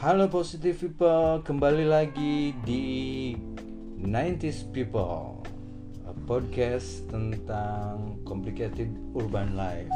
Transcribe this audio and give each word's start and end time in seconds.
Halo 0.00 0.32
positive 0.32 0.80
people, 0.80 1.44
kembali 1.44 1.84
lagi 1.84 2.56
di 2.64 3.36
90s 4.00 4.72
People, 4.72 5.44
a 6.08 6.16
podcast 6.24 7.04
tentang 7.12 8.16
complicated 8.24 8.88
urban 9.12 9.60
life. 9.60 9.92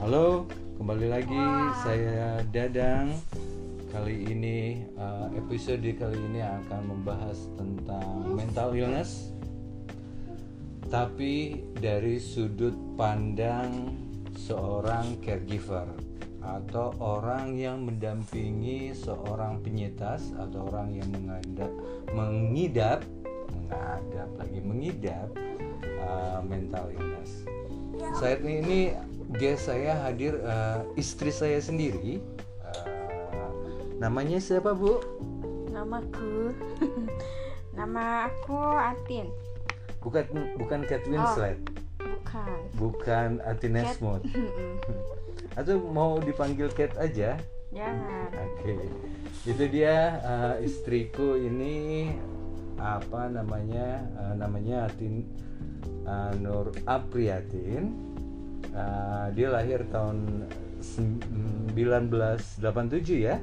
Halo, 0.00 0.48
kembali 0.80 1.12
lagi 1.12 1.44
saya 1.84 2.40
Dadang. 2.56 3.12
Kali 3.92 4.32
ini 4.32 4.80
uh, 4.96 5.28
episode 5.36 5.92
kali 5.92 6.16
ini 6.16 6.40
akan 6.40 6.96
membahas 6.96 7.36
tentang 7.60 8.24
mental 8.32 8.72
illness, 8.72 9.28
tapi 10.88 11.60
dari 11.76 12.16
sudut 12.16 12.72
pandang 12.96 13.92
seorang 14.40 15.20
caregiver 15.20 16.13
atau 16.44 16.92
orang 17.00 17.56
yang 17.56 17.88
mendampingi 17.88 18.92
seorang 18.92 19.64
penyintas 19.64 20.36
atau 20.36 20.68
orang 20.68 20.92
yang 20.92 21.08
mengidap 21.08 21.72
mengidap 22.12 23.00
mengadap 23.48 24.30
lagi 24.36 24.60
mengidap 24.60 25.28
uh, 26.04 26.44
mental 26.44 26.92
illness. 26.92 27.48
Saat 28.20 28.44
ini 28.44 28.92
guest 29.40 29.72
saya 29.72 29.96
hadir 30.04 30.36
uh, 30.44 30.84
istri 31.00 31.32
saya 31.32 31.58
sendiri. 31.58 32.20
Uh, 32.60 33.96
namanya 33.96 34.36
siapa 34.36 34.76
bu? 34.76 35.00
Namaku 35.72 36.54
Nama 37.78 38.30
aku 38.30 38.54
Atin 38.78 39.26
Bukan 39.98 40.22
bukan 40.60 40.84
Kate 40.86 41.08
Winslet, 41.08 41.58
Bukan 41.96 42.60
bukan 42.76 43.28
Atin 43.42 43.74
Esmond. 43.80 44.22
Atau 45.54 45.78
mau 45.78 46.18
dipanggil 46.18 46.70
Kate 46.74 46.98
aja? 46.98 47.38
Jangan 47.74 48.30
Oke, 48.34 48.86
itu 49.50 49.64
dia 49.66 50.22
uh, 50.22 50.54
istriku 50.62 51.34
ini 51.34 52.10
apa 52.78 53.26
namanya? 53.30 54.02
Uh, 54.14 54.34
namanya 54.38 54.86
Atin 54.86 55.26
uh, 56.06 56.34
Nur 56.38 56.70
Apriatin. 56.86 57.94
Uh, 58.74 59.30
dia 59.34 59.50
lahir 59.50 59.86
tahun 59.90 60.46
sem- 60.82 61.22
1987 61.74 63.26
ya. 63.26 63.38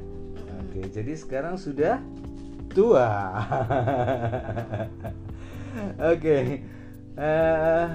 Oke, 0.68 0.88
jadi 0.88 1.14
sekarang 1.16 1.60
sudah 1.60 2.00
tua. 2.72 3.08
Oke, 6.12 6.64
eh, 7.16 7.88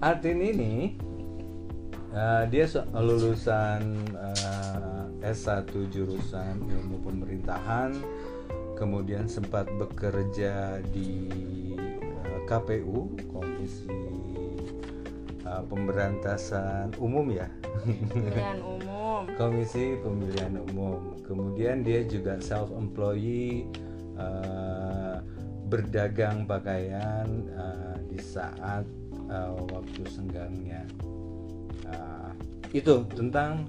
Atin 0.00 0.38
ini 0.40 0.96
Uh, 2.16 2.48
dia 2.48 2.64
lulusan 2.96 4.00
uh, 4.16 5.04
S1 5.20 5.68
jurusan 5.92 6.64
ilmu 6.64 7.04
pemerintahan, 7.04 7.92
kemudian 8.72 9.28
sempat 9.28 9.68
bekerja 9.76 10.80
di 10.96 11.28
uh, 12.24 12.40
KPU 12.48 13.12
Komisi 13.28 14.00
uh, 15.44 15.60
Pemberantasan 15.68 16.96
Umum 16.96 17.36
ya, 17.36 17.52
Pilihan 17.84 18.64
umum 18.80 19.28
Komisi 19.36 20.00
Pemilihan 20.00 20.56
Umum. 20.72 21.20
Kemudian 21.20 21.84
dia 21.84 22.00
juga 22.06 22.40
self 22.40 22.72
employee 22.72 23.68
uh, 24.16 25.20
berdagang 25.68 26.48
pakaian 26.48 27.28
uh, 27.52 27.98
di 28.08 28.16
saat 28.22 28.88
uh, 29.28 29.52
waktu 29.68 30.02
senggangnya. 30.06 30.86
Uh, 31.86 32.15
itu 32.72 33.04
tentang 33.12 33.68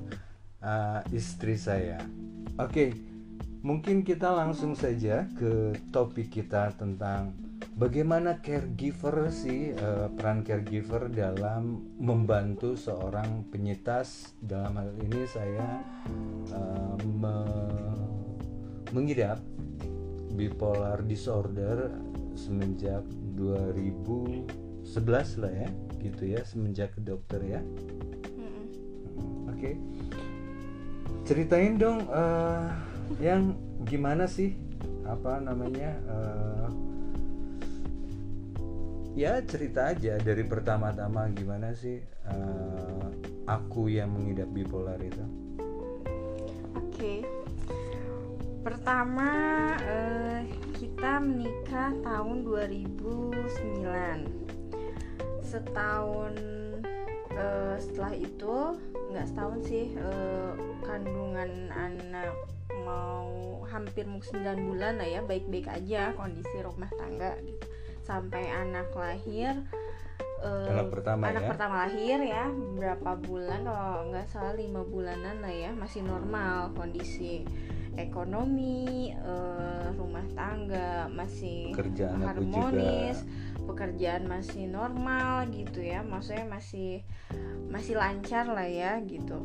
uh, 0.62 1.02
istri 1.14 1.60
saya. 1.60 2.02
Oke, 2.58 2.94
mungkin 3.62 4.02
kita 4.02 4.34
langsung 4.34 4.74
saja 4.74 5.30
ke 5.38 5.78
topik 5.94 6.34
kita 6.34 6.74
tentang 6.78 7.38
bagaimana 7.78 8.42
caregiver 8.42 9.30
sih 9.30 9.74
uh, 9.78 10.10
peran 10.14 10.42
caregiver 10.42 11.10
dalam 11.14 11.94
membantu 12.02 12.74
seorang 12.74 13.46
penyintas. 13.54 14.34
Dalam 14.42 14.74
hal 14.78 14.92
ini 15.06 15.22
saya 15.30 15.86
uh, 16.54 16.98
me- 17.06 17.86
mengidap 18.96 19.42
bipolar 20.38 21.02
disorder 21.06 21.90
semenjak 22.38 23.02
2011 23.38 25.42
lah 25.42 25.54
ya, 25.54 25.70
gitu 26.02 26.24
ya, 26.30 26.42
semenjak 26.46 26.94
ke 26.94 27.02
dokter 27.02 27.42
ya. 27.42 27.62
Oke. 29.58 29.74
Ceritain 31.26 31.82
dong 31.82 32.06
eh, 32.06 32.70
yang 33.18 33.58
gimana 33.90 34.30
sih 34.30 34.54
apa 35.02 35.42
namanya 35.42 35.98
eh, 35.98 36.70
ya 39.18 39.42
cerita 39.42 39.98
aja 39.98 40.22
dari 40.22 40.46
pertama-tama 40.46 41.26
gimana 41.34 41.74
sih 41.74 41.98
eh, 42.06 43.06
aku 43.50 43.90
yang 43.90 44.14
mengidap 44.14 44.54
bipolar 44.54 45.02
itu. 45.02 45.26
Oke 46.98 47.22
Pertama 48.66 49.30
eh, 49.86 50.50
Kita 50.74 51.22
menikah 51.22 51.94
tahun 52.02 52.42
2009 52.42 53.86
Setahun 55.46 56.34
eh, 57.38 57.78
Setelah 57.78 58.18
itu 58.18 58.82
nggak 59.12 59.26
setahun 59.28 59.60
sih 59.66 59.86
eh, 59.96 60.52
Kandungan 60.84 61.72
anak 61.72 62.36
Mau 62.84 63.64
hampir 63.68 64.08
mau 64.08 64.20
9 64.20 64.68
bulan 64.68 65.00
lah 65.00 65.08
ya 65.08 65.22
Baik-baik 65.24 65.68
aja 65.68 66.16
kondisi 66.16 66.58
rumah 66.64 66.92
tangga 66.96 67.36
gitu. 67.44 67.66
Sampai 68.04 68.48
anak 68.48 68.92
lahir 68.96 69.64
eh, 70.44 70.70
Anak 70.72 70.92
pertama 70.92 71.28
anak 71.28 71.44
ya? 71.44 71.50
pertama 71.52 71.76
lahir 71.88 72.20
ya 72.24 72.46
berapa 72.78 73.12
bulan 73.20 73.60
kalau 73.66 74.12
nggak 74.14 74.28
salah 74.32 74.54
lima 74.56 74.86
bulanan 74.86 75.44
lah 75.44 75.52
ya 75.52 75.72
masih 75.76 76.06
normal 76.06 76.72
kondisi 76.78 77.44
ekonomi 77.98 79.12
eh, 79.12 79.88
rumah 79.98 80.24
tangga 80.38 81.10
masih 81.10 81.74
Kerjaan 81.74 82.22
aku 82.22 82.46
harmonis 82.46 83.26
pekerjaan 83.68 84.26
masih 84.26 84.66
normal 84.66 85.52
gitu 85.52 85.84
ya. 85.84 86.02
Maksudnya 86.02 86.48
masih 86.48 87.04
masih 87.68 88.00
lancar 88.00 88.48
lah 88.48 88.66
ya 88.66 88.98
gitu. 89.04 89.44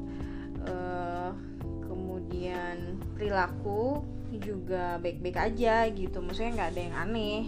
Eh, 0.63 1.31
kemudian 1.85 3.03
perilaku 3.19 4.07
juga 4.39 4.97
baik-baik 5.03 5.37
aja 5.37 5.85
gitu. 5.91 6.23
Maksudnya 6.23 6.55
nggak 6.57 6.71
ada 6.73 6.81
yang 6.81 6.97
aneh. 6.97 7.43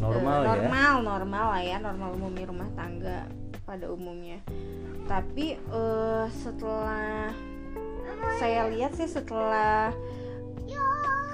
Normal 0.00 0.40
Eh, 0.40 0.42
ya. 0.42 0.48
normal 0.50 0.94
normal 1.04 1.46
lah 1.54 1.62
ya. 1.62 1.76
Normal 1.78 2.08
umumnya 2.18 2.44
rumah 2.48 2.68
tangga 2.74 3.28
pada 3.62 3.86
umumnya. 3.92 4.40
Tapi 5.04 5.54
eh, 5.60 6.26
setelah 6.32 7.30
saya 8.40 8.66
lihat 8.72 8.96
sih 8.96 9.06
setelah 9.06 9.92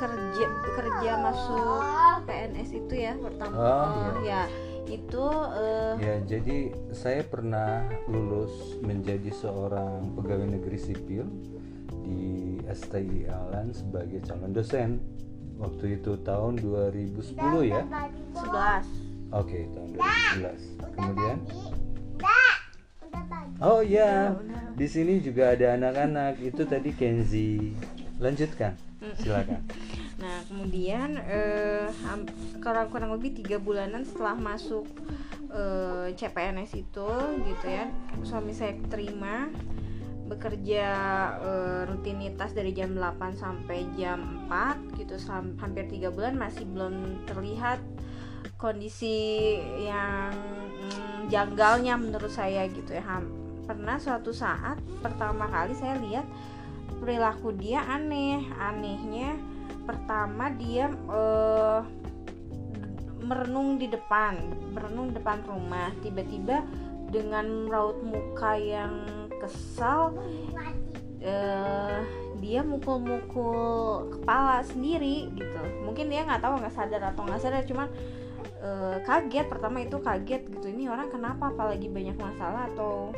kerja 0.00 0.46
kerja 0.80 1.12
masuk 1.20 1.82
PNS 2.24 2.70
itu 2.72 2.94
ya 2.96 3.12
pertama 3.20 3.52
Oh, 3.52 3.84
eh, 4.16 4.24
ya 4.24 4.42
itu 4.88 5.26
eh, 5.60 5.92
Ya, 6.00 6.14
jadi 6.24 6.58
saya 6.90 7.22
pernah 7.22 7.84
lulus 8.08 8.80
menjadi 8.80 9.28
seorang 9.30 10.16
pegawai 10.16 10.56
negeri 10.56 10.78
sipil 10.80 11.28
di 12.00 12.58
STI 12.64 13.28
Alan 13.28 13.70
sebagai 13.76 14.24
calon 14.24 14.50
dosen. 14.56 14.98
Waktu 15.60 16.00
itu 16.00 16.16
tahun 16.24 16.56
2010 16.58 17.68
ya. 17.68 17.84
11 18.32 19.36
Oke, 19.36 19.68
tahun 19.76 19.88
2011. 19.94 20.80
Kemudian 20.96 21.38
Oh 23.60 23.84
iya, 23.84 24.32
di 24.72 24.88
sini 24.88 25.20
juga 25.20 25.52
ada 25.52 25.76
anak-anak. 25.76 26.40
Itu 26.40 26.64
tadi 26.64 26.96
Kenzi. 26.96 27.76
Lanjutkan. 28.16 28.72
Silakan. 29.20 29.60
Nah, 30.20 30.44
kemudian 30.46 31.16
eh, 31.16 31.88
kurang 32.60 32.92
kurang 32.92 33.10
lebih 33.16 33.40
tiga 33.40 33.56
bulanan 33.56 34.04
setelah 34.04 34.36
masuk 34.36 34.84
eh, 35.48 36.12
CPNS 36.12 36.76
itu, 36.76 37.10
gitu 37.48 37.66
ya, 37.66 37.88
suami 38.20 38.52
saya 38.52 38.76
terima 38.92 39.48
bekerja 40.28 40.86
eh, 41.42 41.80
rutinitas 41.90 42.54
dari 42.54 42.70
jam 42.76 42.94
8 42.94 43.34
sampai 43.34 43.88
jam 43.98 44.46
4 44.46 45.00
gitu 45.00 45.18
hampir 45.58 45.90
tiga 45.90 46.12
bulan 46.12 46.38
masih 46.38 46.68
belum 46.68 47.26
terlihat 47.26 47.82
kondisi 48.60 49.56
yang 49.82 50.30
mm, 50.30 51.32
janggalnya 51.32 51.96
menurut 51.96 52.30
saya 52.30 52.68
gitu 52.68 52.92
ya. 52.92 53.02
Pernah 53.64 53.96
suatu 53.96 54.36
saat 54.36 54.76
pertama 55.00 55.48
kali 55.48 55.72
saya 55.72 55.96
lihat 55.98 56.28
perilaku 57.00 57.56
dia 57.56 57.80
aneh 57.88 58.44
anehnya 58.60 59.34
pertama 59.90 60.54
dia 60.54 60.86
eh, 60.86 61.80
merenung 63.26 63.74
di 63.82 63.90
depan 63.90 64.38
merenung 64.70 65.10
depan 65.10 65.42
rumah. 65.42 65.90
Tiba-tiba 65.98 66.62
dengan 67.10 67.66
raut 67.66 67.98
muka 68.06 68.54
yang 68.54 69.02
kesal 69.42 70.14
eh, 71.18 71.98
dia 72.38 72.62
mukul-mukul 72.62 74.14
kepala 74.14 74.62
sendiri 74.62 75.26
gitu. 75.34 75.60
Mungkin 75.82 76.06
dia 76.06 76.22
nggak 76.22 76.40
tahu 76.40 76.62
nggak 76.62 76.74
sadar 76.74 77.02
atau 77.10 77.22
nggak 77.26 77.42
sadar 77.42 77.62
cuman 77.66 77.88
eh, 78.62 78.96
kaget. 79.02 79.46
Pertama 79.50 79.82
itu 79.82 79.98
kaget 79.98 80.42
gitu 80.46 80.66
ini 80.70 80.86
orang 80.86 81.10
kenapa? 81.10 81.50
Apalagi 81.50 81.90
banyak 81.90 82.14
masalah 82.14 82.70
atau 82.70 83.10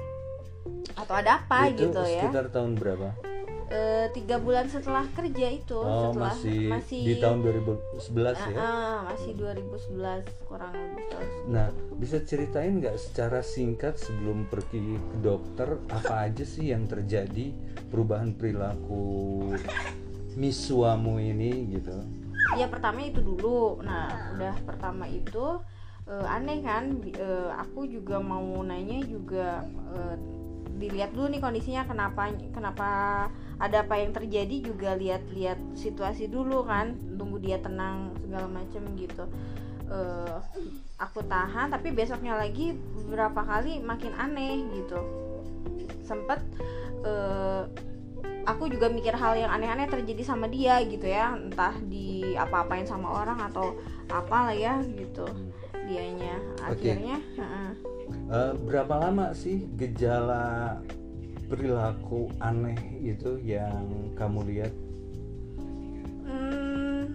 atau 0.96 1.14
ada 1.20 1.44
apa? 1.44 1.68
Itu 1.68 1.92
gitu 1.92 2.00
ya. 2.00 2.24
sekitar 2.24 2.48
tahun 2.48 2.80
berapa 2.80 3.31
Eh, 3.72 4.06
tiga 4.12 4.36
bulan 4.36 4.68
setelah 4.68 5.08
kerja 5.16 5.48
itu 5.48 5.80
oh 5.80 6.12
setelah 6.12 6.36
masih, 6.76 7.00
di 7.08 7.14
tahun 7.24 7.40
2011 7.40 8.36
ya 8.52 8.56
Ah, 8.60 8.68
ah, 8.68 8.96
masih 9.08 9.32
2011 9.32 10.28
kurang 10.44 10.76
lebih. 10.76 11.08
Nah, 11.48 11.72
bisa 11.96 12.20
ceritain 12.20 12.76
nggak 12.84 13.00
secara 13.00 13.40
singkat 13.40 13.96
sebelum 13.96 14.44
pergi 14.52 15.00
ke 15.00 15.16
dokter 15.24 15.80
apa 15.88 16.28
aja 16.28 16.44
sih 16.44 16.68
yang 16.68 16.84
terjadi 16.84 17.48
perubahan 17.88 18.36
perilaku 18.36 19.40
misuamu 20.36 21.16
ini 21.16 21.72
gitu? 21.72 21.96
ya 22.56 22.68
pertama 22.68 23.00
itu 23.00 23.20
dulu 23.24 23.80
nah 23.80 24.08
udah 24.36 24.54
pertama 24.68 25.08
itu 25.08 25.60
eh, 26.04 26.26
aneh 26.28 26.60
kan 26.60 27.00
eh, 27.00 27.50
aku 27.56 27.88
juga 27.88 28.20
mau 28.20 28.60
nanya 28.60 29.00
juga 29.08 29.64
eh, 29.96 30.16
dilihat 30.76 31.14
dulu 31.14 31.30
nih 31.30 31.40
kondisinya 31.40 31.86
kenapa 31.86 32.32
kenapa 32.50 32.90
ada 33.62 33.86
apa 33.86 33.94
yang 33.94 34.10
terjadi 34.10 34.74
juga 34.74 34.98
lihat-lihat 34.98 35.78
situasi 35.78 36.26
dulu 36.26 36.66
kan 36.66 36.98
tunggu 37.14 37.38
dia 37.38 37.62
tenang 37.62 38.10
segala 38.18 38.50
macem 38.50 38.82
gitu. 38.98 39.22
Eh, 39.86 40.36
aku 40.98 41.22
tahan 41.22 41.70
tapi 41.70 41.94
besoknya 41.94 42.34
lagi 42.34 42.74
beberapa 42.74 43.46
kali 43.46 43.78
makin 43.78 44.18
aneh 44.18 44.66
gitu. 44.74 44.98
Sempet 46.02 46.42
eh, 47.06 47.62
aku 48.50 48.66
juga 48.66 48.90
mikir 48.90 49.14
hal 49.14 49.38
yang 49.38 49.54
aneh-aneh 49.54 49.86
terjadi 49.86 50.26
sama 50.26 50.50
dia 50.50 50.82
gitu 50.82 51.06
ya. 51.06 51.38
Entah 51.38 51.78
di 51.86 52.34
apa-apain 52.34 52.82
sama 52.82 53.14
orang 53.14 53.38
atau 53.46 53.78
apalah 54.10 54.50
ya 54.50 54.82
gitu. 54.90 55.22
Dianya. 55.86 56.34
Akhirnya 56.66 57.22
heeh. 57.38 57.70
Eh, 58.26 58.52
berapa 58.66 58.98
lama 58.98 59.30
sih 59.38 59.70
gejala 59.78 60.82
perilaku 61.52 62.32
aneh 62.40 62.80
itu 63.04 63.36
yang 63.44 63.84
kamu 64.16 64.40
lihat? 64.48 64.72
Hmm, 66.24 67.12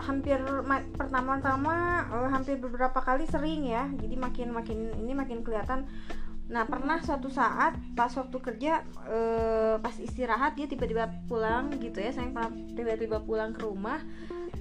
hampir 0.00 0.40
ma- 0.64 0.88
pertama-tama 0.96 2.08
eh, 2.08 2.28
hampir 2.32 2.56
beberapa 2.56 3.04
kali 3.04 3.28
sering 3.28 3.68
ya 3.68 3.84
jadi 4.00 4.16
makin 4.16 4.48
makin 4.56 4.96
ini 4.96 5.12
makin 5.12 5.44
kelihatan 5.44 5.84
nah 6.50 6.64
pernah 6.66 6.98
suatu 7.04 7.28
saat 7.30 7.76
pas 7.92 8.10
waktu 8.10 8.36
kerja 8.40 8.80
eh, 9.12 9.76
pas 9.76 9.94
istirahat 10.20 10.52
dia 10.52 10.68
tiba-tiba 10.68 11.08
pulang 11.32 11.72
gitu 11.80 11.96
ya 11.96 12.12
saya 12.12 12.28
tiba-tiba 12.76 13.24
pulang 13.24 13.56
ke 13.56 13.64
rumah 13.64 14.04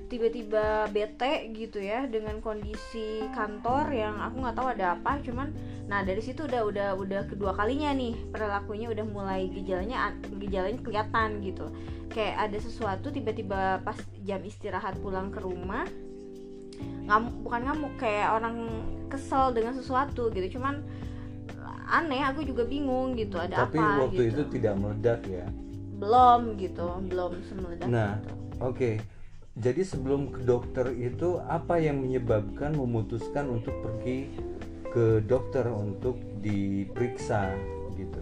tiba-tiba 0.07 0.87
bete 0.87 1.51
gitu 1.51 1.83
ya 1.83 2.07
dengan 2.07 2.39
kondisi 2.39 3.27
kantor 3.35 3.91
yang 3.91 4.23
aku 4.23 4.39
nggak 4.39 4.55
tahu 4.55 4.71
ada 4.71 4.95
apa 4.95 5.19
cuman 5.19 5.51
nah 5.91 5.99
dari 6.07 6.23
situ 6.23 6.47
udah 6.47 6.63
udah 6.63 6.89
udah 6.95 7.27
kedua 7.27 7.51
kalinya 7.59 7.91
nih 7.91 8.15
perilakunya 8.31 8.87
udah 8.87 9.03
mulai 9.03 9.51
gejalanya 9.51 10.15
gejalanya 10.39 10.79
kelihatan 10.79 11.43
gitu. 11.43 11.67
Kayak 12.07 12.47
ada 12.47 12.57
sesuatu 12.63 13.11
tiba-tiba 13.11 13.83
pas 13.83 13.99
jam 14.23 14.39
istirahat 14.39 14.95
pulang 15.03 15.27
ke 15.27 15.43
rumah 15.43 15.83
ngamuk 17.03 17.35
bukan 17.43 17.61
ngamuk 17.67 17.93
kayak 17.99 18.31
orang 18.31 18.69
kesel 19.11 19.51
dengan 19.51 19.75
sesuatu 19.75 20.31
gitu 20.31 20.55
cuman 20.55 20.85
aneh 21.89 22.21
aku 22.21 22.45
juga 22.45 22.63
bingung 22.63 23.13
gitu 23.13 23.35
ada 23.35 23.65
Tapi 23.65 23.77
apa 23.77 24.05
waktu 24.05 24.13
gitu 24.15 24.23
itu 24.29 24.43
tidak 24.55 24.73
meledak 24.77 25.21
ya. 25.25 25.45
belum 25.99 26.55
gitu 26.55 26.85
belum 27.09 27.31
semeledak 27.43 27.87
Nah, 27.89 28.21
gitu. 28.21 28.33
oke. 28.63 28.91
Jadi 29.59 29.81
sebelum 29.83 30.31
ke 30.31 30.47
dokter 30.47 30.87
itu 30.95 31.35
apa 31.43 31.75
yang 31.75 31.99
menyebabkan 31.99 32.71
memutuskan 32.71 33.51
untuk 33.51 33.75
pergi 33.83 34.31
ke 34.89 35.19
dokter 35.21 35.67
untuk 35.67 36.15
diperiksa 36.39 37.51
gitu? 37.93 38.21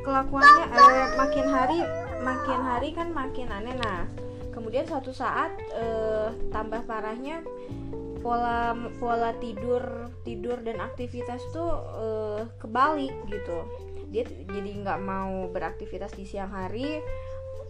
kelakuannya 0.00 0.64
eh, 0.72 1.06
makin 1.20 1.46
hari 1.46 1.78
makin 2.18 2.60
hari 2.64 2.88
kan 2.90 3.08
makin 3.12 3.46
aneh 3.52 3.76
nah 3.76 4.08
kemudian 4.50 4.88
suatu 4.88 5.12
saat 5.12 5.52
eh, 5.70 6.32
tambah 6.48 6.80
parahnya 6.82 7.44
pola 8.18 8.74
pola 8.98 9.30
tidur 9.38 10.10
tidur 10.26 10.60
dan 10.62 10.82
aktivitas 10.82 11.42
tuh 11.54 11.70
eh, 11.98 12.40
kebalik 12.58 13.14
gitu. 13.30 13.58
Dia 14.08 14.24
jadi 14.24 14.70
nggak 14.84 15.00
mau 15.04 15.52
beraktivitas 15.52 16.16
di 16.16 16.24
siang 16.24 16.50
hari 16.50 16.98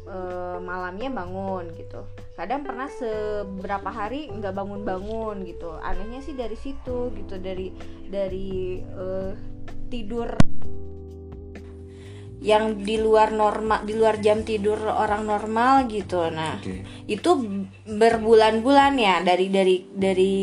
eh, 0.09 0.59
malamnya 0.61 1.11
bangun 1.13 1.73
gitu. 1.77 2.07
Kadang 2.39 2.63
pernah 2.65 2.89
seberapa 2.89 3.91
hari 3.91 4.31
nggak 4.31 4.55
bangun-bangun 4.55 5.45
gitu. 5.45 5.77
Anehnya 5.83 6.23
sih 6.25 6.35
dari 6.35 6.57
situ 6.57 7.13
gitu 7.13 7.37
dari 7.39 7.75
dari 8.09 8.81
eh, 8.83 9.33
tidur 9.89 10.33
yang 12.39 12.79
di 12.79 12.95
luar 12.97 13.35
normal 13.35 13.83
di 13.83 13.99
luar 13.99 14.23
jam 14.23 14.47
tidur 14.47 14.79
orang 14.79 15.27
normal 15.27 15.91
gitu 15.91 16.31
nah 16.31 16.55
Oke. 16.57 16.87
itu 17.11 17.31
berbulan-bulan 17.85 18.95
ya 18.95 19.21
dari 19.21 19.51
dari 19.51 19.83
dari 19.91 20.35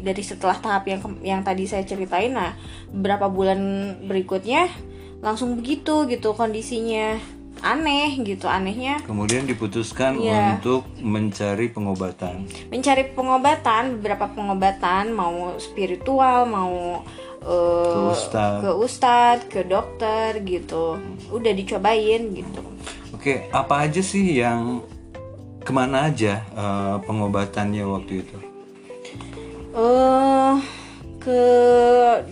dari 0.00 0.22
setelah 0.22 0.56
tahap 0.56 0.84
yang 0.86 1.00
yang 1.20 1.40
tadi 1.42 1.68
saya 1.68 1.84
ceritain 1.84 2.32
nah 2.32 2.56
beberapa 2.88 3.28
bulan 3.28 3.60
berikutnya 4.02 4.72
langsung 5.20 5.54
begitu 5.54 6.08
gitu 6.08 6.32
kondisinya 6.32 7.20
aneh 7.62 8.18
gitu 8.24 8.48
anehnya 8.48 8.98
Kemudian 9.04 9.44
diputuskan 9.44 10.18
Iya. 10.18 10.56
untuk 10.58 10.82
mencari 10.98 11.70
pengobatan. 11.70 12.48
mencari 12.72 13.12
pengobatan 13.12 14.00
beberapa 14.00 14.26
pengobatan 14.26 15.12
mau 15.12 15.54
spiritual 15.60 16.48
mau 16.48 17.04
eh, 17.42 17.88
Ke 17.88 18.00
ustadz. 18.10 18.58
ke 18.58 18.70
ustadz 18.76 19.42
ke 19.46 19.60
dokter 19.64 20.40
gitu 20.40 20.96
udah 21.28 21.52
dicobain 21.52 22.22
gitu 22.32 22.60
Oke, 23.12 23.46
apa 23.50 23.86
aja 23.86 24.00
sih 24.00 24.36
yang 24.36 24.82
ke 25.58 25.70
mana 25.70 26.08
aja 26.08 26.42
eh, 26.48 26.96
pengobatannya 27.00 27.84
waktu 27.84 28.12
itu? 28.20 28.36
eh 29.72 30.54
ke 31.16 31.40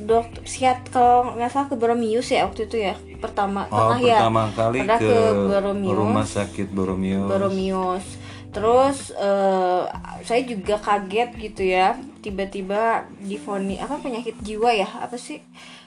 dokter 0.03 0.43
psikiat 0.43 0.91
kalau 0.91 1.33
nggak 1.33 1.47
salah 1.49 1.69
ke 1.69 1.77
Boromius 1.79 2.27
ya 2.29 2.43
waktu 2.43 2.67
itu 2.67 2.77
ya 2.83 2.99
pertama 3.17 3.65
Oh, 3.65 3.95
pernah 3.95 3.99
ya 4.03 4.19
pertama 4.19 4.43
kali 4.51 4.79
pernah 4.83 4.99
ke, 4.99 5.07
ke 5.07 5.21
Boromius. 5.47 5.95
rumah 5.95 6.27
sakit 6.27 6.69
Boromius. 6.69 7.29
Boromius 7.31 8.05
terus 8.51 9.11
eh, 9.13 9.83
saya 10.21 10.43
juga 10.43 10.75
kaget 10.77 11.31
gitu 11.41 11.63
ya 11.65 11.95
tiba-tiba 12.19 12.83
difoni 13.19 13.79
apa 13.79 13.97
penyakit 13.97 14.35
jiwa 14.39 14.71
ya 14.71 14.89
apa 14.99 15.15
sih 15.15 15.39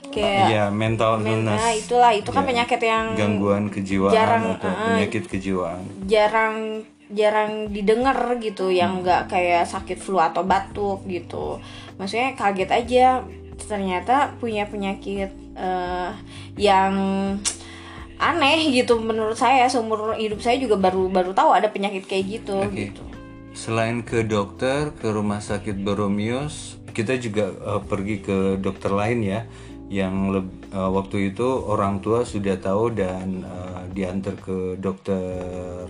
kayak 0.05 0.48
Iya, 0.48 0.63
mental 0.70 1.17
men- 1.17 1.43
illness. 1.43 1.60
nah, 1.60 1.74
itulah 1.74 2.12
itu 2.12 2.29
kan 2.29 2.41
Iya. 2.41 2.50
penyakit 2.50 2.82
yang 2.82 3.05
gangguan 3.13 3.63
kejiwaan 3.67 4.12
jarang, 4.12 4.43
atau 4.53 4.67
uh, 4.67 4.79
penyakit 4.89 5.24
kejiwaan. 5.27 5.79
jarang 6.05 6.55
jarang 7.10 7.51
didengar 7.70 8.17
gitu 8.38 8.67
Hmm. 8.67 8.75
yang 8.75 8.91
nggak 9.00 9.27
kayak 9.27 9.63
sakit 9.63 9.96
flu 9.96 10.17
atau 10.17 10.41
batuk 10.41 11.03
gitu 11.05 11.60
maksudnya 11.96 12.34
kaget 12.34 12.70
aja 12.74 13.05
ternyata 13.60 14.34
punya 14.38 14.65
penyakit 14.65 15.29
eh, 15.53 16.10
yang 16.58 16.93
aneh 18.24 18.72
gitu 18.72 18.96
menurut 18.98 19.36
saya 19.36 19.68
seumur 19.68 20.15
hidup 20.15 20.39
saya 20.39 20.56
juga 20.56 20.80
baru 20.80 21.12
baru 21.12 21.36
tahu 21.36 21.51
ada 21.51 21.68
penyakit 21.68 22.08
kayak 22.08 22.25
gitu 22.39 22.56
Oke. 22.63 22.88
gitu 22.89 23.03
Selain 23.53 24.01
ke 24.01 24.25
dokter, 24.25 24.89
ke 24.98 25.13
rumah 25.13 25.38
sakit 25.38 25.86
Boromius, 25.86 26.82
kita 26.89 27.22
juga 27.22 27.53
eh, 27.53 27.82
pergi 27.86 28.18
ke 28.18 28.38
dokter 28.58 28.89
lain 28.89 29.22
ya, 29.22 29.46
yang 29.94 30.34
eh, 30.74 30.89
waktu 30.89 31.30
itu 31.30 31.46
orang 31.46 32.01
tua 32.01 32.25
sudah 32.25 32.58
tahu 32.58 32.89
dan 32.98 33.46
eh, 33.46 33.82
diantar 33.94 34.34
ke 34.42 34.74
dokter 34.82 35.86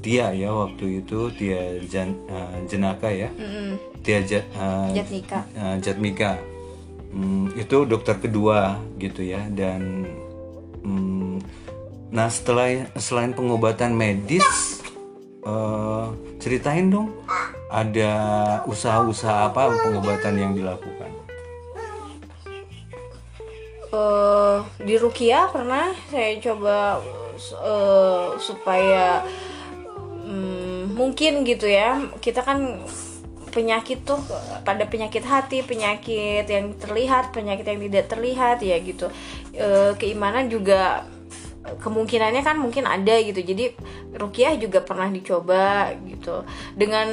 Tia 0.00 0.28
ya 0.36 0.52
waktu 0.52 1.00
itu 1.00 1.32
Tia 1.32 1.80
Jan, 1.88 2.12
eh, 2.28 2.68
Jenaka 2.68 3.08
ya, 3.08 3.32
Mm-mm. 3.32 3.80
Tia 4.04 4.20
Ja- 4.20 4.44
eh, 4.44 5.00
Jatnika 5.00 5.40
eh, 5.56 5.76
Jatmika. 5.80 6.36
Hmm, 7.16 7.48
itu 7.56 7.88
dokter 7.88 8.20
kedua 8.20 8.76
gitu 9.00 9.24
ya 9.24 9.40
dan 9.50 10.04
hmm, 10.82 11.40
nah 12.10 12.28
setelah 12.28 12.90
selain 12.98 13.32
pengobatan 13.32 13.94
medis 13.94 14.80
eh, 15.46 16.06
ceritain 16.40 16.90
dong 16.90 17.12
ada 17.70 18.12
usaha-usaha 18.66 19.46
apa 19.52 19.70
pengobatan 19.86 20.34
yang 20.34 20.52
dilakukan? 20.58 21.10
Eh 23.90 24.30
di 24.82 24.94
Rukia 24.96 25.50
pernah 25.52 25.92
saya 26.10 26.38
coba 26.42 26.98
eh, 27.38 28.28
supaya 28.40 29.22
mm, 30.26 30.94
mungkin 30.96 31.44
gitu 31.44 31.68
ya 31.68 32.00
kita 32.18 32.42
kan 32.42 32.80
penyakit 33.50 34.06
tuh 34.06 34.18
pada 34.64 34.86
penyakit 34.86 35.26
hati 35.26 35.66
penyakit 35.66 36.46
yang 36.46 36.72
terlihat 36.78 37.34
penyakit 37.34 37.66
yang 37.66 37.80
tidak 37.82 38.04
terlihat 38.08 38.58
ya 38.62 38.76
gitu. 38.78 39.06
Eh, 39.52 39.92
keimanan 39.98 40.46
juga 40.48 41.04
kemungkinannya 41.60 42.40
kan 42.40 42.56
mungkin 42.56 42.88
ada 42.88 43.14
gitu. 43.20 43.42
Jadi 43.42 43.76
rukiah 44.16 44.56
juga 44.56 44.80
pernah 44.80 45.10
dicoba 45.12 45.92
gitu. 46.06 46.46
Dengan 46.72 47.08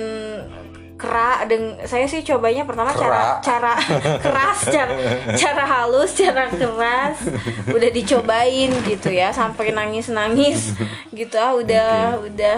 kera 0.97 1.45
deng 1.45 1.77
saya 1.85 2.09
sih 2.09 2.25
cobanya 2.25 2.65
pertama 2.65 2.89
cara 2.89 3.37
Kera. 3.37 3.45
cara 3.45 3.73
keras 4.25 4.59
cara 4.65 4.93
cara 5.37 5.63
halus 5.69 6.09
cara 6.17 6.49
keras 6.49 7.21
udah 7.69 7.89
dicobain 7.93 8.73
gitu 8.81 9.13
ya 9.13 9.29
sampai 9.29 9.69
nangis 9.77 10.09
nangis 10.09 10.73
gitu. 11.13 11.37
Ah 11.37 11.53
udah 11.53 12.17
udah 12.25 12.57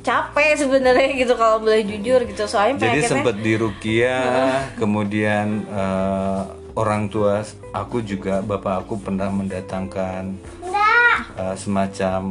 capek 0.00 0.56
sebenarnya 0.56 1.08
gitu 1.16 1.34
kalau 1.36 1.60
boleh 1.60 1.84
jujur 1.84 2.24
gitu. 2.24 2.44
Soalnya 2.48 2.90
Jadi 2.90 3.00
sempat 3.04 3.36
di 3.38 3.52
Rukia, 3.56 4.16
kemudian 4.80 5.64
eh, 5.68 6.40
orang 6.76 7.08
tua 7.12 7.44
aku 7.72 8.00
juga 8.00 8.40
bapak 8.40 8.86
aku 8.86 9.00
pernah 9.00 9.28
mendatangkan 9.28 10.36
eh, 11.36 11.54
semacam 11.56 12.22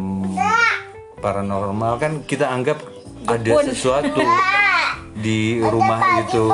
paranormal. 1.21 1.93
Kan 2.01 2.11
kita 2.25 2.49
anggap 2.49 2.81
ada 3.29 3.51
sesuatu 3.69 4.21
di 5.25 5.61
rumah 5.61 6.25
itu. 6.25 6.49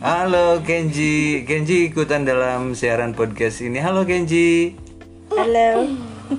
Halo 0.00 0.64
Kenji, 0.64 1.44
Kenji 1.44 1.92
ikutan 1.92 2.24
dalam 2.24 2.72
siaran 2.72 3.12
podcast 3.12 3.60
ini. 3.60 3.76
Halo 3.76 4.08
Kenji. 4.08 4.72
halo. 5.34 5.84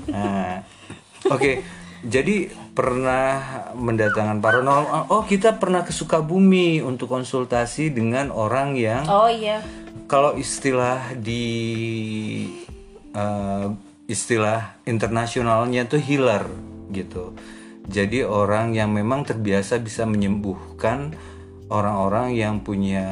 Nah, 0.10 0.66
Oke, 1.30 1.66
jadi 2.06 2.54
pernah 2.76 3.72
mendatangkan 3.72 4.44
paranormal. 4.44 5.08
Oh, 5.08 5.24
kita 5.24 5.56
pernah 5.56 5.88
ke 5.88 5.96
Sukabumi 5.96 6.84
untuk 6.84 7.08
konsultasi 7.08 7.96
dengan 7.96 8.30
orang 8.36 8.76
yang 8.76 9.08
oh 9.08 9.32
iya 9.32 9.64
kalau 10.06 10.38
istilah 10.38 11.16
di 11.18 11.46
eh, 13.16 13.68
istilah 14.06 14.78
internasionalnya 14.86 15.90
tuh 15.90 16.04
healer 16.04 16.46
gitu. 16.94 17.34
Jadi 17.86 18.26
orang 18.26 18.74
yang 18.74 18.94
memang 18.94 19.26
terbiasa 19.26 19.78
bisa 19.78 20.10
menyembuhkan 20.10 21.14
orang-orang 21.70 22.34
yang 22.34 22.62
punya 22.62 23.06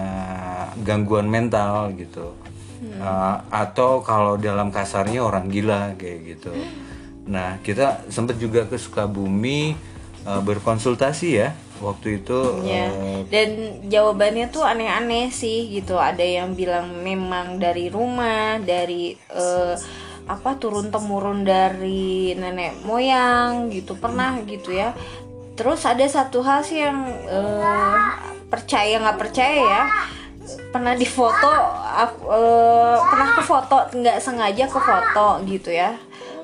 gangguan 0.82 1.30
mental 1.30 1.94
gitu. 1.98 2.36
Eh, 2.84 3.36
atau 3.48 4.04
kalau 4.04 4.36
dalam 4.36 4.70
kasarnya 4.70 5.24
orang 5.24 5.48
gila 5.50 5.96
kayak 5.96 6.20
gitu. 6.36 6.52
Nah, 7.24 7.60
kita 7.64 8.04
sempat 8.12 8.36
juga 8.40 8.68
ke 8.68 8.76
Sukabumi 8.76 9.76
eh, 10.28 10.42
berkonsultasi 10.44 11.30
ya 11.40 11.56
waktu 11.84 12.24
itu 12.24 12.40
Ya, 12.64 12.88
dan 13.28 13.84
jawabannya 13.92 14.48
tuh 14.48 14.64
aneh-aneh 14.64 15.32
sih 15.36 15.68
gitu. 15.72 16.00
Ada 16.00 16.24
yang 16.24 16.56
bilang 16.56 17.04
memang 17.04 17.60
dari 17.60 17.92
rumah, 17.92 18.60
dari 18.64 19.16
eh, 19.16 19.76
apa 20.24 20.56
turun 20.56 20.88
temurun 20.88 21.44
dari 21.44 22.32
nenek 22.40 22.88
moyang 22.88 23.68
gitu 23.68 24.00
pernah 24.00 24.40
gitu 24.48 24.72
ya. 24.72 24.96
Terus 25.60 25.84
ada 25.84 26.08
satu 26.08 26.40
hal 26.42 26.64
sih 26.64 26.82
yang 26.82 27.04
eh, 27.28 27.98
percaya 28.48 29.04
nggak 29.04 29.20
percaya 29.20 29.60
ya. 29.60 29.84
Pernah 30.44 30.96
di 31.00 31.08
foto, 31.08 31.52
aku, 31.96 32.28
eh, 32.32 32.98
pernah 33.00 33.30
ke 33.36 33.44
foto 33.44 33.76
nggak 33.92 34.18
sengaja 34.24 34.66
ke 34.72 34.80
foto 34.80 35.28
gitu 35.48 35.72
ya. 35.72 36.00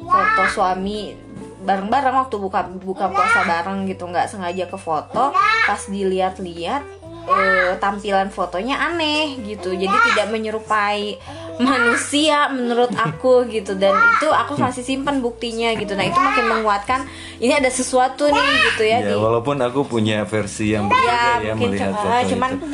Foto 0.09 0.41
suami 0.49 1.13
bareng-bareng 1.59 2.15
waktu 2.17 2.35
buka 2.35 2.65
buka 2.81 3.05
puasa 3.07 3.43
bareng 3.43 3.85
gitu 3.85 4.03
nggak 4.03 4.25
sengaja 4.25 4.65
ke 4.65 4.75
foto. 4.75 5.29
Pas 5.63 5.81
dilihat-lihat 5.85 6.81
eh, 7.25 7.71
tampilan 7.77 8.27
fotonya 8.27 8.81
aneh 8.81 9.37
gitu. 9.39 9.69
Jadi 9.71 9.95
tidak 10.09 10.27
menyerupai 10.29 11.19
manusia 11.59 12.47
menurut 12.49 12.89
aku 12.91 13.45
gitu. 13.45 13.75
Dan 13.75 13.91
itu 13.91 14.27
aku 14.27 14.55
masih 14.57 14.81
simpan 14.81 15.19
buktinya 15.19 15.75
gitu. 15.75 15.93
Nah 15.93 16.07
itu 16.07 16.17
makin 16.17 16.45
menguatkan 16.49 17.05
ini 17.37 17.51
ada 17.51 17.69
sesuatu 17.69 18.25
nih 18.25 18.47
gitu 18.65 18.83
ya, 18.83 18.97
ya 18.99 19.11
di 19.11 19.15
walaupun 19.15 19.59
aku 19.59 19.85
punya 19.85 20.23
versi 20.23 20.73
yang 20.73 20.87
berbeda 20.87 21.43
ya, 21.43 21.53
mungkin 21.53 21.69
melihat 21.75 21.91
coba- 21.93 22.01
foto 22.01 22.29
cuman 22.31 22.51
itu. 22.51 22.65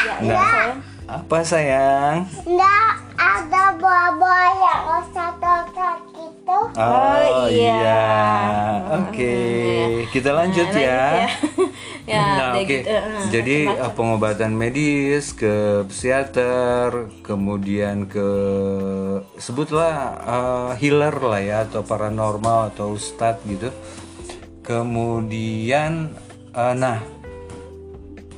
ya, 0.00 0.14
ya, 0.20 0.36
sayang. 0.40 0.78
Apa 1.10 1.42
sayang? 1.42 2.22
Enggak 2.46 2.92
ada 3.18 3.74
buah-buah 3.74 4.50
yang 4.54 4.82
satu-satu 5.10 5.90
gitu. 6.14 6.58
Oh, 6.78 7.50
iya. 7.50 8.06
Oke, 8.94 9.34
kita 10.14 10.30
lanjut 10.30 10.70
Nah, 10.70 10.78
ya. 10.78 11.02
lanjut 11.02 11.26
ya. 11.26 11.26
ya 12.14 12.22
nah, 12.22 12.50
oke. 12.54 12.62
gitu, 12.62 12.86
eh, 12.86 13.02
Jadi 13.28 13.56
macam-macam. 13.66 13.82
eh, 13.82 13.92
pengobatan 13.98 14.52
medis 14.54 15.34
ke 15.34 15.82
psikiater, 15.90 17.10
kemudian 17.26 18.06
ke 18.06 18.28
sebutlah 19.34 19.94
eh, 20.14 20.70
healer 20.78 21.18
lah 21.18 21.42
ya 21.42 21.56
atau 21.66 21.82
paranormal 21.82 22.70
atau 22.70 22.94
ustadz 22.94 23.42
gitu. 23.50 23.74
Kemudian 24.62 26.14
eh, 26.54 26.74
nah 26.78 27.02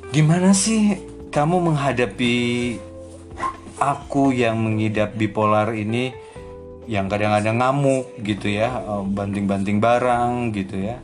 gimana 0.08 0.56
sih 0.56 1.11
kamu 1.32 1.72
menghadapi 1.72 2.36
aku 3.80 4.30
yang 4.36 4.60
mengidap 4.60 5.16
bipolar 5.16 5.72
ini 5.72 6.12
yang 6.86 7.08
kadang-kadang 7.08 7.58
ngamuk 7.58 8.14
gitu 8.20 8.52
ya, 8.52 8.68
eh, 8.84 9.04
banting-banting 9.08 9.80
barang 9.80 10.52
gitu 10.52 10.76
ya. 10.76 11.00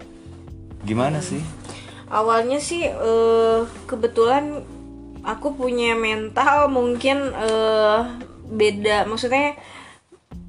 Gimana 0.84 1.18
sih? 1.18 1.40
awalnya 2.08 2.58
sih 2.58 2.88
eh, 2.88 3.60
kebetulan 3.84 4.64
aku 5.24 5.54
punya 5.54 5.92
mental 5.92 6.72
mungkin 6.72 7.32
eh, 7.36 8.00
beda 8.48 9.04
maksudnya 9.04 9.60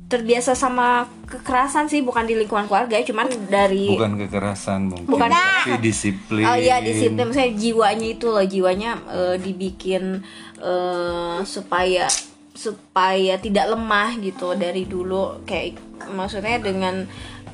terbiasa 0.09 0.57
sama 0.57 1.05
kekerasan 1.29 1.85
sih 1.85 2.01
bukan 2.01 2.25
di 2.25 2.33
lingkungan 2.33 2.65
keluarga 2.65 2.97
cuman 3.05 3.29
dari 3.45 3.93
Bukan 3.93 4.17
kekerasan 4.25 4.89
mungkin, 4.89 5.05
Bukan. 5.05 5.29
tapi 5.29 5.77
disiplin. 5.85 6.49
Oh 6.49 6.57
iya 6.57 6.81
disiplin, 6.81 7.29
maksudnya 7.29 7.53
jiwanya 7.53 8.07
itu 8.17 8.25
loh 8.33 8.41
jiwanya 8.41 8.91
eh, 9.05 9.35
dibikin 9.37 10.25
eh, 10.57 11.37
supaya 11.45 12.09
supaya 12.57 13.37
tidak 13.37 13.69
lemah 13.71 14.17
gitu 14.17 14.57
dari 14.57 14.89
dulu 14.89 15.45
kayak 15.45 15.77
maksudnya 16.11 16.57
dengan 16.57 17.05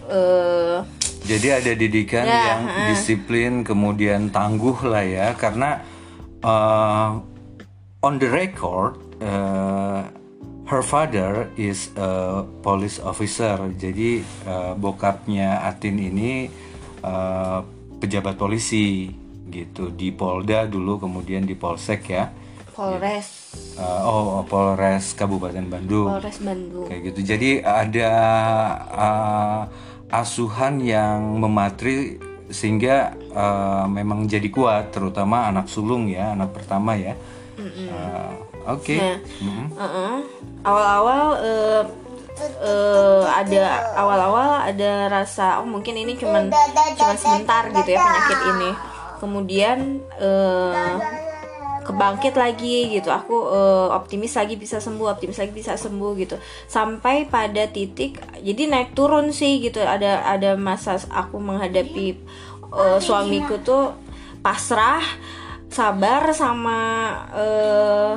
eh, 0.07 0.79
Jadi 1.25 1.47
ada 1.50 1.71
didikan 1.74 2.21
Ya, 2.21 2.41
yang 2.53 2.62
disiplin 2.93 3.65
kemudian 3.65 4.29
tangguh 4.29 4.77
lah 4.85 5.01
ya 5.01 5.33
karena 5.33 5.81
uh, 6.45 7.17
on 8.05 8.21
the 8.21 8.29
record 8.29 9.01
uh, 9.25 9.85
her 10.65 10.81
father 10.81 11.50
is 11.57 11.93
a 11.98 12.41
police 12.65 12.98
officer. 13.01 13.57
Jadi 13.77 14.25
uh, 14.45 14.74
bokapnya 14.74 15.65
Atin 15.65 16.01
ini 16.01 16.50
uh, 17.05 17.62
pejabat 18.01 18.38
polisi 18.38 19.10
gitu 19.45 19.93
di 19.93 20.10
Polda 20.10 20.65
dulu 20.65 20.98
kemudian 20.98 21.45
di 21.45 21.53
Polsek 21.53 22.01
ya. 22.10 22.29
Polres 22.75 23.55
Uh, 23.79 24.01
oh 24.03 24.43
Polres 24.43 25.15
Kabupaten 25.15 25.63
Bandung 25.63 26.12
Polres 26.12 26.43
Bandung. 26.43 26.91
kayak 26.91 27.12
gitu 27.12 27.19
jadi 27.24 27.63
ada 27.63 28.12
uh, 28.91 29.62
asuhan 30.12 30.84
yang 30.84 31.39
mematri 31.39 32.19
sehingga 32.51 33.15
uh, 33.31 33.88
memang 33.88 34.27
jadi 34.27 34.51
kuat 34.51 34.91
terutama 34.91 35.48
anak 35.48 35.72
sulung 35.72 36.12
ya 36.12 36.36
anak 36.36 36.51
pertama 36.51 37.00
ya 37.00 37.15
Uh, 37.55 38.45
oke 38.65 38.95
Nah, 38.98 39.17
Mm-mm. 39.41 39.65
Heeh. 39.77 40.15
Awal-awal 40.65 41.24
eh, 41.45 41.84
eh, 42.62 43.24
ada 43.29 43.63
awal-awal 43.93 44.50
ada 44.65 45.07
rasa 45.07 45.62
oh 45.62 45.67
mungkin 45.69 45.93
ini 45.93 46.17
cuman 46.17 46.50
cuman 46.98 47.15
sebentar 47.15 47.69
gitu 47.69 47.89
ya 47.93 48.00
penyakit 48.01 48.39
ini. 48.51 48.72
Kemudian 49.22 49.77
eh, 50.17 50.95
kebangkit 51.86 52.34
lagi 52.34 52.89
gitu. 52.91 53.13
Aku 53.13 53.53
eh, 53.53 53.88
optimis 53.93 54.34
lagi 54.34 54.57
bisa 54.57 54.81
sembuh, 54.81 55.13
optimis 55.13 55.38
lagi 55.38 55.53
bisa 55.53 55.77
sembuh 55.77 56.12
gitu. 56.17 56.36
Sampai 56.65 57.29
pada 57.29 57.69
titik 57.69 58.17
jadi 58.41 58.65
naik 58.65 58.98
turun 58.98 59.29
sih 59.29 59.62
gitu. 59.62 59.79
Ada 59.86 60.25
ada 60.25 60.57
masa 60.57 60.98
aku 61.13 61.38
menghadapi 61.38 62.07
eh, 62.74 62.98
suamiku 62.98 63.62
tuh 63.62 63.93
pasrah 64.41 65.05
sabar 65.69 66.29
sama 66.34 66.79
eh, 67.38 68.13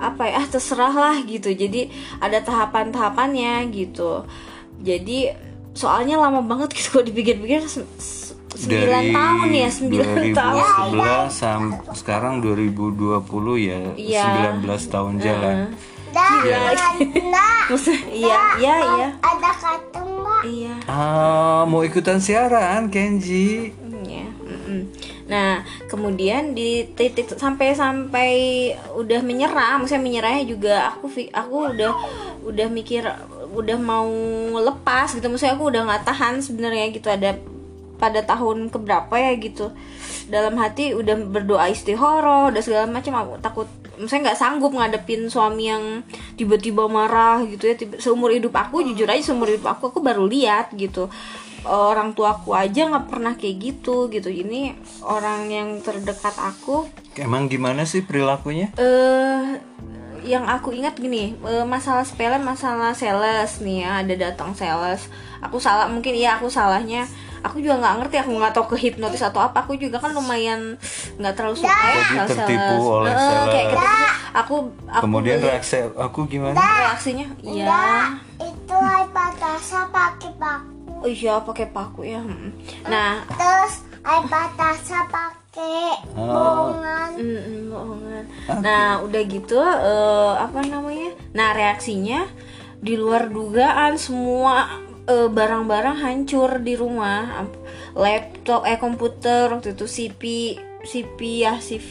apa 0.00 0.24
ya 0.24 0.34
ah, 0.34 0.46
terserah 0.46 0.90
lah 0.90 1.16
gitu. 1.22 1.48
Jadi 1.48 1.92
ada 2.16 2.40
tahapan-tahapannya 2.40 3.68
gitu. 3.70 4.24
Jadi 4.80 5.28
soalnya 5.70 6.16
lama 6.16 6.40
banget 6.40 6.72
gitu 6.72 6.88
kalau 6.92 7.06
dipikir-pikir 7.06 7.62
se- 7.64 7.84
se- 7.94 8.32
sembilan 8.50 9.04
tahun 9.10 9.48
ya 9.54 9.68
sembilan 9.70 10.08
tahun. 10.32 10.90
2011 10.90 11.30
sam- 11.30 11.76
sekarang 11.92 12.34
2020 12.40 13.22
ya 13.60 13.80
Iya. 13.94 14.24
19 14.58 14.66
tahun 14.86 15.14
jalan. 15.16 15.56
Dan 16.10 16.42
Iya. 16.42 16.58
iya 18.10 18.42
iya 18.58 18.74
iya 18.90 19.08
ada 19.22 19.50
kartu 19.54 20.02
nggak? 20.02 20.42
iya. 20.44 20.74
Ah, 20.84 21.62
mau 21.62 21.80
ikutan 21.80 22.18
siaran 22.18 22.90
Kenji? 22.90 23.70
Iya. 24.02 24.26
Nah, 25.30 25.62
kemudian 25.86 26.58
di 26.58 26.90
titik 26.98 27.30
sampai 27.38 27.70
sampai 27.70 28.30
udah 28.98 29.22
menyerah, 29.22 29.78
maksudnya 29.78 30.02
menyerahnya 30.02 30.44
juga 30.44 30.74
aku 30.90 31.06
aku 31.30 31.56
udah 31.70 31.92
udah 32.42 32.66
mikir 32.66 33.06
udah 33.54 33.78
mau 33.78 34.10
lepas 34.58 35.14
gitu, 35.14 35.30
maksudnya 35.30 35.54
aku 35.54 35.70
udah 35.70 35.86
nggak 35.86 36.02
tahan 36.02 36.42
sebenarnya 36.42 36.90
gitu. 36.90 37.06
Ada 37.06 37.38
pada 38.02 38.26
tahun 38.26 38.74
keberapa 38.74 39.14
ya 39.14 39.38
gitu. 39.38 39.70
Dalam 40.26 40.58
hati 40.58 40.96
udah 40.98 41.14
berdoa 41.30 41.70
istihoroh 41.70 42.50
udah 42.50 42.62
segala 42.64 42.90
macam. 42.90 43.14
Aku 43.22 43.32
takut 43.38 43.68
maksudnya 44.00 44.32
nggak 44.32 44.40
sanggup 44.40 44.72
ngadepin 44.72 45.28
suami 45.28 45.68
yang 45.68 46.02
tiba-tiba 46.34 46.90
marah 46.90 47.44
gitu 47.46 47.70
ya. 47.70 47.78
Tiba- 47.78 48.00
seumur 48.02 48.34
hidup 48.34 48.56
aku 48.56 48.82
jujur 48.82 49.06
aja 49.06 49.20
seumur 49.20 49.46
hidup 49.46 49.78
aku 49.78 49.94
aku 49.94 50.00
baru 50.02 50.24
lihat 50.26 50.74
gitu 50.74 51.06
orang 51.62 52.12
tuaku 52.12 52.52
aja 52.52 52.86
nggak 52.86 53.06
pernah 53.06 53.32
kayak 53.34 53.56
gitu 53.60 54.08
gitu 54.08 54.28
ini 54.28 54.72
orang 55.00 55.46
yang 55.46 55.68
terdekat 55.78 56.32
aku 56.34 56.88
Emang 57.14 57.46
gimana 57.46 57.82
sih 57.82 58.00
perilakunya? 58.00 58.72
eh 58.74 59.60
yang 60.22 60.44
aku 60.44 60.70
ingat 60.70 60.94
gini 60.94 61.32
eh, 61.34 61.64
masalah 61.64 62.02
sepele 62.02 62.36
masalah 62.36 62.92
sales 62.92 63.56
nih 63.58 63.82
ya 63.82 63.90
ada 63.98 64.14
datang 64.18 64.52
sales 64.52 65.08
aku 65.38 65.56
salah 65.56 65.84
mungkin 65.86 66.12
iya 66.12 66.36
aku 66.36 66.46
salahnya 66.46 67.08
aku 67.40 67.56
juga 67.58 67.80
nggak 67.80 67.94
ngerti 67.98 68.16
aku 68.18 68.30
nggak 68.34 68.52
tahu 68.52 68.66
ke 68.68 68.76
hipnotis 68.78 69.20
atau 69.22 69.40
apa 69.40 69.64
aku 69.64 69.74
juga 69.74 69.96
kan 69.96 70.12
lumayan 70.12 70.76
nggak 71.16 71.34
terlalu 71.34 71.56
suka 71.58 71.72
ya 71.72 71.92
Jadi 71.94 72.04
sales 72.14 72.28
tertipu 72.30 72.74
oleh 72.94 73.10
Eh, 73.10 73.16
sales. 73.16 73.48
kayak 73.48 73.66
gitu. 73.66 73.86
aku 74.30 74.54
aku 74.86 75.02
Kemudian 75.02 75.36
beli- 75.36 75.48
reaksi 75.50 75.76
aku 75.90 76.18
gimana? 76.26 76.56
reaksinya 76.56 77.26
iya 77.40 77.80
itu 78.38 78.76
iPad 78.76 79.32
Tasha 79.36 79.80
pakai 79.88 80.30
paku. 80.36 80.79
Oh 81.00 81.08
iya 81.08 81.40
pakai 81.40 81.66
paku 81.66 82.04
ya 82.04 82.20
hmm. 82.20 82.50
nah 82.84 83.24
Terus 83.26 83.74
iPad 84.00 84.48
Tasha 84.54 85.00
pakai 85.06 85.38
Oh. 86.14 86.70
bohongan. 86.70 87.10
Mm, 87.18 87.40
mm, 87.42 87.62
bohongan. 87.68 88.24
Nah, 88.62 89.02
udah 89.02 89.22
gitu 89.26 89.58
eh, 89.58 90.32
apa 90.38 90.62
namanya? 90.62 91.10
Nah, 91.32 91.50
reaksinya 91.50 92.22
di 92.78 92.94
luar 92.94 93.26
dugaan 93.26 93.98
semua 93.98 94.70
eh, 95.04 95.26
barang-barang 95.26 95.98
hancur 95.98 96.62
di 96.62 96.78
rumah. 96.78 97.44
Ap- 97.44 97.60
Laptop 97.92 98.62
eh 98.62 98.78
komputer 98.78 99.50
waktu 99.50 99.74
itu 99.74 99.84
CV 99.84 100.22
CV 100.80 101.18
ya 101.42 101.58
CV 101.58 101.90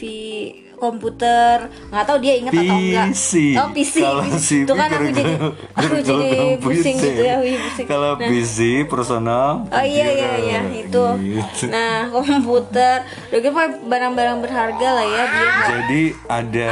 komputer 0.80 1.68
nggak 1.92 2.04
tahu 2.08 2.18
dia 2.18 2.34
ingat 2.40 2.52
atau 2.56 2.76
enggak 2.80 3.06
PC. 3.12 3.32
oh 3.54 3.68
PC 3.70 3.94
Kalau 4.00 4.24
CV 4.32 4.64
itu 4.64 4.72
kan 4.72 4.88
aku 4.88 5.06
jadi 5.12 5.32
aku 5.76 5.84
gara-gara 5.84 6.00
jadi 6.00 6.30
pusing 6.56 6.96
komputer. 6.96 7.12
gitu 7.12 7.22
ya 7.22 7.36
wih, 7.38 7.56
pusing. 7.60 7.86
Kalau 7.86 8.10
Nah, 8.10 8.26
PC 8.26 8.58
personal. 8.84 9.48
Oh 9.68 9.84
iya 9.84 10.06
iya 10.10 10.30
iya 10.40 10.60
itu. 10.72 11.04
Gitu. 11.20 11.64
Nah 11.68 12.08
komputer, 12.08 12.96
udah 13.30 13.38
gitu 13.38 13.50
barang-barang 13.86 14.38
berharga 14.40 14.88
lah 14.96 15.06
ya 15.06 15.24
dia. 15.28 15.50
Jadi 15.68 16.02
ada 16.26 16.70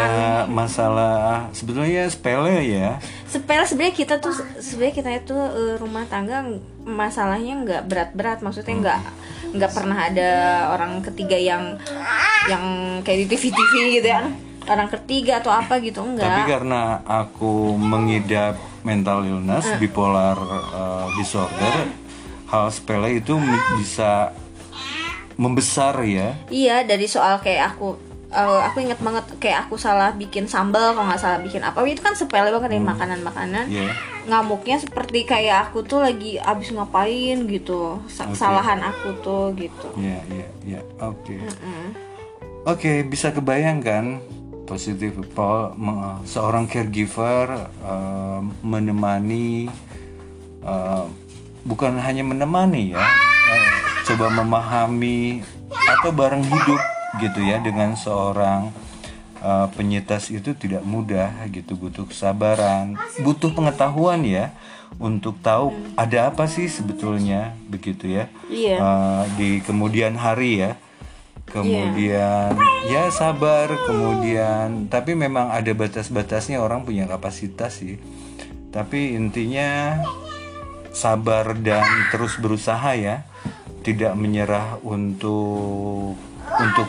masalah 0.49 1.47
sebetulnya 1.53 2.09
sepele 2.09 2.65
ya. 2.65 2.97
Sepele 3.25 3.63
sebenarnya 3.63 3.95
kita 3.95 4.15
tuh 4.19 4.33
sebenarnya 4.59 4.95
kita 4.97 5.11
itu 5.15 5.37
eh, 5.37 5.75
rumah 5.77 6.09
tangga 6.09 6.43
masalahnya 6.83 7.55
nggak 7.61 7.83
berat-berat, 7.85 8.41
maksudnya 8.41 8.75
nggak 8.75 9.01
nggak 9.49 9.73
pernah 9.73 9.99
ada 10.05 10.31
orang 10.71 11.01
ketiga 11.01 11.35
yang 11.35 11.77
yang 12.47 12.65
kayak 13.01 13.25
di 13.25 13.27
TV-TV 13.29 13.73
gitu 13.95 14.09
ya 14.09 14.23
orang 14.69 14.89
ketiga 14.91 15.41
atau 15.41 15.49
apa 15.49 15.81
gitu 15.81 16.05
Tapi 16.05 16.13
enggak. 16.13 16.45
karena 16.47 16.81
aku 17.03 17.73
mengidap 17.75 18.61
mental 18.85 19.25
illness, 19.25 19.65
Eh. 19.67 19.81
bipolar 19.81 20.37
uh, 20.37 21.09
disorder, 21.17 21.89
hal 22.47 22.69
sepele 22.69 23.17
itu 23.17 23.37
bisa 23.77 24.37
membesar 25.35 26.05
ya. 26.05 26.37
Iya 26.49 26.85
dari 26.85 27.07
soal 27.07 27.41
kayak 27.41 27.75
aku 27.75 27.97
eh, 28.31 28.61
aku 28.63 28.81
inget 28.81 28.99
banget 28.99 29.25
kayak 29.39 29.65
aku 29.65 29.77
salah 29.77 30.13
bikin 30.13 30.45
sambal 30.45 30.93
kalau 30.93 31.07
nggak 31.07 31.19
salah 31.19 31.39
bikin 31.39 31.61
apa 31.61 31.81
itu 31.85 31.99
kan 31.99 32.13
sepele 32.13 32.49
banget 32.49 32.71
dari 32.71 32.85
makanan-makanan 32.85 33.65
Iya. 33.67 33.89
ngamuknya 34.25 34.77
seperti 34.77 35.25
kayak 35.25 35.69
aku 35.69 35.81
tuh 35.83 36.01
lagi 36.01 36.37
abis 36.37 36.69
ngapain 36.71 37.45
gitu 37.45 37.97
Oke. 37.99 38.29
kesalahan 38.29 38.81
aku 38.83 39.09
tuh 39.19 39.45
gitu 39.55 39.89
Iya, 39.97 40.21
iya, 40.29 40.47
iya. 40.67 40.81
Oke. 40.99 41.41
Oke, 42.65 43.01
bisa 43.03 43.33
kebayangkan 43.33 44.21
positif 44.65 45.17
me- 45.75 46.21
seorang 46.25 46.69
caregiver 46.69 47.49
uh, 47.81 48.45
menemani 48.61 49.73
uh, 50.61 51.09
bukan 51.65 51.97
hanya 51.97 52.21
menemani 52.21 52.93
ya, 52.93 53.01
uh, 53.01 53.69
coba 54.05 54.29
memahami 54.29 55.41
atau 55.73 56.13
bareng 56.13 56.45
hidup 56.45 56.81
gitu 57.17 57.41
ya 57.41 57.57
dengan 57.65 57.97
seorang 57.97 58.69
uh, 59.41 59.67
penyintas 59.73 60.29
itu 60.29 60.53
tidak 60.53 60.85
mudah 60.85 61.33
gitu 61.49 61.73
butuh 61.79 62.05
kesabaran, 62.05 63.01
butuh 63.25 63.57
pengetahuan 63.57 64.21
ya 64.29 64.53
untuk 65.01 65.41
tahu 65.41 65.73
ada 65.97 66.33
apa 66.33 66.45
sih 66.51 66.69
sebetulnya 66.69 67.57
begitu 67.69 68.09
ya. 68.09 68.29
Iya. 68.53 68.77
uh, 68.77 69.23
di 69.41 69.65
kemudian 69.65 70.17
hari 70.21 70.69
ya. 70.69 70.73
Kemudian 71.49 72.61
ya 72.93 73.09
sabar 73.09 73.73
kemudian 73.89 74.85
tapi 74.93 75.17
memang 75.17 75.49
ada 75.49 75.73
batas-batasnya 75.73 76.61
orang 76.61 76.85
punya 76.85 77.09
kapasitas 77.09 77.81
sih. 77.81 77.97
Tapi 78.69 79.17
intinya 79.17 79.97
sabar 80.93 81.57
dan 81.57 81.89
terus 82.13 82.37
berusaha 82.37 82.93
ya 83.01 83.25
tidak 83.89 84.13
menyerah 84.21 84.77
untuk 84.85 86.13
untuk 86.61 86.89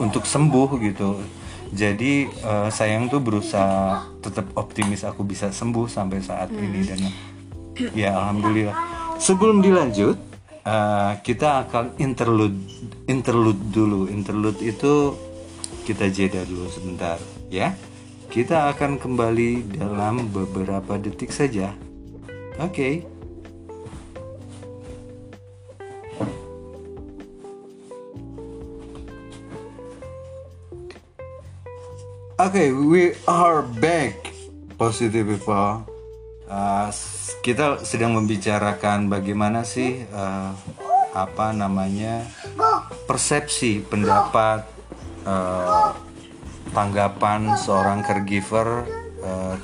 untuk 0.00 0.24
sembuh 0.24 0.68
gitu. 0.80 1.20
Jadi 1.68 2.24
eh, 2.24 2.68
sayang 2.72 3.12
tuh 3.12 3.20
berusaha 3.20 4.08
tetap 4.24 4.48
optimis 4.56 5.04
aku 5.04 5.20
bisa 5.28 5.52
sembuh 5.52 5.84
sampai 5.84 6.18
saat 6.24 6.48
ini. 6.48 6.80
Dan 6.88 7.00
ya 7.92 8.16
alhamdulillah. 8.16 8.76
Sebelum 9.20 9.60
dilanjut 9.60 10.16
eh, 10.64 11.12
kita 11.20 11.68
akan 11.68 12.00
interlude 12.00 12.56
interlude 13.04 13.60
dulu. 13.68 14.08
Interlude 14.08 14.64
itu 14.64 15.12
kita 15.84 16.08
jeda 16.08 16.48
dulu 16.48 16.72
sebentar 16.72 17.20
ya. 17.52 17.76
Kita 18.28 18.72
akan 18.72 18.96
kembali 18.96 19.76
dalam 19.76 20.32
beberapa 20.32 20.96
detik 20.96 21.28
saja. 21.28 21.76
Oke 22.60 23.17
Oke, 32.38 32.70
we 32.70 33.18
are 33.26 33.66
back, 33.82 34.30
positive 34.78 35.26
people. 35.26 35.82
Uh, 36.46 36.86
kita 37.42 37.82
sedang 37.82 38.14
membicarakan 38.14 39.10
bagaimana 39.10 39.66
sih 39.66 40.06
uh, 40.14 40.54
apa 41.18 41.50
namanya 41.50 42.22
persepsi, 43.10 43.82
pendapat, 43.82 44.70
uh, 45.26 45.98
tanggapan 46.70 47.58
seorang 47.58 48.06
caregiver 48.06 48.86
uh, 49.18 49.58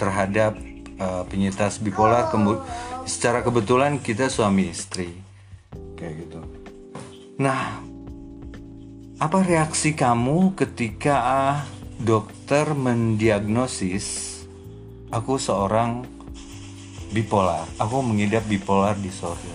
terhadap 0.00 0.56
uh, 0.96 1.28
penyintas 1.28 1.84
bipolar. 1.84 2.32
Kemu- 2.32 2.64
secara 3.04 3.44
kebetulan 3.44 4.00
kita 4.00 4.32
suami 4.32 4.72
istri, 4.72 5.12
kayak 6.00 6.16
gitu. 6.16 6.40
Nah, 7.36 7.83
apa 9.16 9.38
reaksi 9.40 9.94
kamu 9.94 10.52
ketika 10.54 11.14
ah, 11.16 11.56
dokter 11.96 12.74
mendiagnosis 12.74 14.40
aku 15.08 15.38
seorang 15.38 16.02
bipolar? 17.10 17.62
Aku 17.78 18.02
mengidap 18.02 18.44
bipolar 18.44 18.98
disorder. 18.98 19.54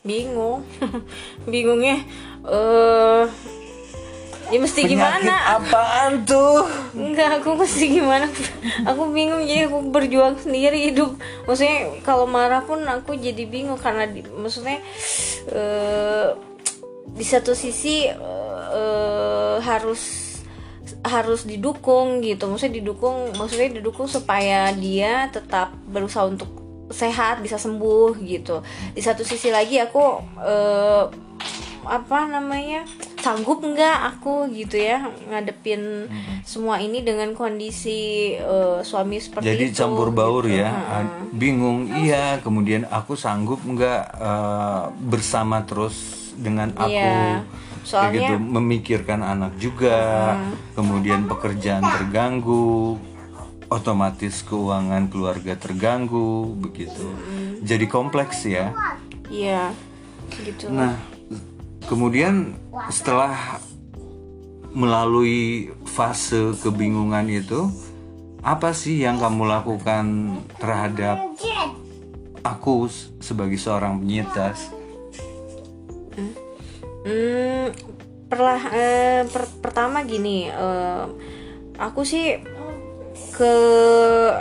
bingung 0.00 0.64
bingungnya 1.52 2.00
eh 2.48 3.24
ya 4.48 4.56
mesti 4.56 4.80
Penyakit 4.80 4.96
gimana 4.96 5.34
apaan 5.60 6.24
tuh? 6.24 6.64
enggak 6.96 7.36
aku 7.36 7.52
mesti 7.52 8.00
gimana 8.00 8.24
aku 8.82 9.12
bingung 9.12 9.44
jadi 9.44 9.68
aku 9.68 9.92
berjuang 9.92 10.40
sendiri 10.40 10.88
hidup 10.88 11.20
maksudnya 11.44 12.00
kalau 12.00 12.24
marah 12.24 12.64
pun 12.64 12.80
aku 12.80 13.12
jadi 13.12 13.44
bingung 13.44 13.76
karena 13.76 14.08
di- 14.08 14.24
maksudnya 14.24 14.80
eh 15.52 16.32
di 17.10 17.24
satu 17.24 17.52
sisi 17.52 18.06
eh, 18.08 19.56
harus 19.60 20.28
harus 21.00 21.48
didukung 21.48 22.20
gitu 22.20 22.44
maksudnya 22.44 22.82
didukung 22.82 23.32
maksudnya 23.32 23.80
didukung 23.80 24.04
supaya 24.04 24.68
dia 24.74 25.32
tetap 25.32 25.72
berusaha 25.88 26.28
untuk 26.28 26.50
sehat 26.90 27.40
bisa 27.40 27.56
sembuh 27.56 28.18
gitu 28.20 28.60
di 28.92 29.00
satu 29.00 29.22
sisi 29.22 29.48
lagi 29.48 29.78
aku 29.78 30.04
eh, 30.42 31.04
apa 31.80 32.28
namanya 32.28 32.84
sanggup 33.16 33.64
nggak 33.64 33.96
aku 34.12 34.52
gitu 34.52 34.76
ya 34.76 35.08
ngadepin 35.32 36.08
semua 36.44 36.76
ini 36.80 37.00
dengan 37.00 37.32
kondisi 37.32 38.34
eh, 38.36 38.78
suami 38.84 39.16
seperti 39.16 39.46
Jadi 39.46 39.64
itu 39.70 39.80
campur 39.80 40.12
baur 40.12 40.44
gitu. 40.44 40.60
ya, 40.60 40.68
Ah, 40.68 41.04
bingung 41.32 41.88
iya. 41.96 42.36
Kemudian 42.44 42.84
aku 42.84 43.16
sanggup 43.16 43.64
nggak 43.64 44.02
eh, 44.12 44.82
bersama 45.00 45.64
terus 45.64 46.19
dengan 46.36 46.70
aku 46.76 46.90
Iya. 46.90 47.42
Kayak 47.80 47.86
soalnya 47.86 48.12
gitu 48.20 48.34
memikirkan 48.36 49.20
anak 49.24 49.56
juga, 49.56 49.98
kemudian 50.76 51.24
pekerjaan 51.26 51.80
terganggu, 51.80 53.00
otomatis 53.72 54.44
keuangan 54.44 55.08
keluarga 55.08 55.56
terganggu, 55.56 56.52
begitu. 56.60 57.08
Jadi 57.64 57.86
kompleks 57.88 58.44
ya. 58.44 58.74
iya 59.30 59.70
gitu 60.30 60.70
Nah, 60.74 60.98
kemudian 61.86 62.58
setelah 62.90 63.62
melalui 64.74 65.70
fase 65.86 66.54
kebingungan 66.62 67.26
itu, 67.30 67.70
apa 68.42 68.74
sih 68.74 69.02
yang 69.02 69.18
kamu 69.22 69.46
lakukan 69.46 70.36
terhadap 70.58 71.18
aku 72.42 72.90
sebagai 73.22 73.58
seorang 73.58 74.02
penyintas? 74.02 74.79
Hmm, 76.16 77.72
perlah 78.28 78.62
eh, 78.70 79.22
per- 79.26 79.54
pertama 79.64 80.04
gini, 80.04 80.46
eh, 80.50 81.04
aku 81.80 82.04
sih 82.04 82.38
ke 83.34 83.52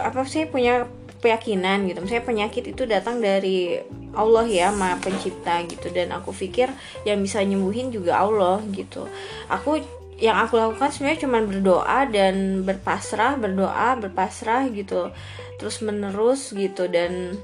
apa 0.03 0.27
sih 0.27 0.45
punya 0.45 0.85
keyakinan 1.19 1.87
gitu. 1.87 1.99
Misalnya 2.03 2.25
penyakit 2.25 2.63
itu 2.71 2.83
datang 2.87 3.19
dari 3.19 3.79
Allah 4.15 4.47
ya, 4.47 4.67
Maha 4.71 4.99
Pencipta 4.99 5.59
gitu. 5.67 5.91
Dan 5.91 6.11
aku 6.15 6.31
pikir 6.31 6.71
yang 7.03 7.19
bisa 7.19 7.43
nyembuhin 7.43 7.91
juga 7.91 8.19
Allah 8.23 8.63
gitu. 8.71 9.07
Aku 9.51 9.79
yang 10.19 10.35
aku 10.35 10.59
lakukan 10.59 10.91
sebenarnya 10.91 11.23
cuma 11.23 11.39
berdoa 11.43 11.99
dan 12.11 12.67
berpasrah, 12.67 13.39
berdoa, 13.39 13.95
berpasrah 13.99 14.67
gitu. 14.71 15.11
Terus 15.59 15.83
menerus 15.83 16.51
gitu 16.55 16.87
dan 16.87 17.35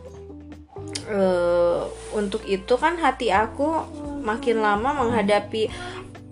eh, 1.09 1.81
untuk 2.13 2.41
itu 2.45 2.73
kan 2.77 2.97
hati 2.97 3.29
aku 3.29 3.85
makin 4.25 4.61
lama 4.61 5.05
menghadapi 5.05 5.69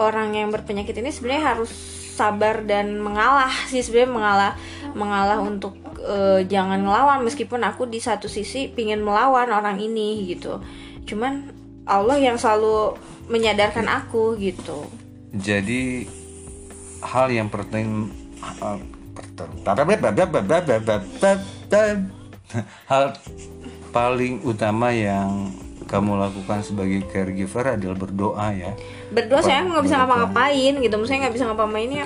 orang 0.01 0.33
yang 0.33 0.49
berpenyakit 0.49 0.97
ini 0.97 1.13
sebenarnya 1.13 1.57
harus 1.57 1.71
sabar 2.13 2.61
dan 2.65 3.01
mengalah 3.01 3.51
sih 3.71 3.81
sebenarnya 3.81 4.11
mengalah 4.13 4.51
mengalah 4.93 5.39
untuk 5.41 5.77
eh, 6.01 6.45
jangan 6.49 6.81
ngelawan 6.81 7.25
meskipun 7.25 7.61
aku 7.65 7.89
di 7.89 7.97
satu 8.01 8.29
sisi 8.29 8.69
pingin 8.69 9.01
melawan 9.01 9.49
orang 9.49 9.81
ini 9.81 10.25
gitu 10.29 10.61
cuman 11.03 11.51
Allah 11.83 12.15
yang 12.15 12.39
selalu 12.39 12.95
menyadarkan 13.27 13.87
aku 13.91 14.39
gitu 14.39 14.87
Jadi 15.33 16.05
hal 17.01 17.27
yang 17.33 17.49
penting 17.49 18.13
uh, 18.61 18.77
hal 22.91 23.17
paling 23.93 24.41
utama 24.41 24.89
yang 24.89 25.53
kamu 25.85 26.17
lakukan 26.17 26.65
sebagai 26.65 27.05
caregiver 27.13 27.77
adalah 27.77 27.93
berdoa 27.93 28.47
ya. 28.49 28.73
berdoa 29.13 29.45
saya 29.45 29.61
nggak 29.61 29.85
bisa 29.85 30.01
ngapa-ngapain 30.01 30.73
gitu 30.81 30.95
misalnya 30.97 31.29
nggak 31.29 31.35
bisa 31.37 31.45
ngapa-ngapain 31.45 31.91
ya 31.93 32.05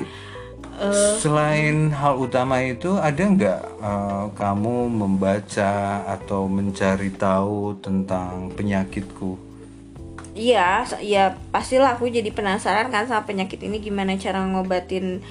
eh, 0.83 1.15
Selain 1.23 1.95
hal 1.95 2.19
utama 2.19 2.59
itu, 2.59 2.99
ada 2.99 3.23
nggak 3.23 3.61
uh, 3.79 4.27
kamu 4.35 4.91
membaca 4.91 6.03
atau 6.03 6.51
mencari 6.51 7.09
tahu 7.15 7.79
tentang 7.79 8.51
penyakitku? 8.51 9.39
Iya, 10.37 10.85
ya 11.01 11.33
pastilah 11.49 11.97
aku 11.97 12.13
jadi 12.13 12.29
penasaran 12.29 12.93
kan 12.93 13.09
sama 13.09 13.25
penyakit 13.25 13.57
ini 13.63 13.81
gimana 13.81 14.21
cara 14.21 14.45
ngobatin 14.45 15.25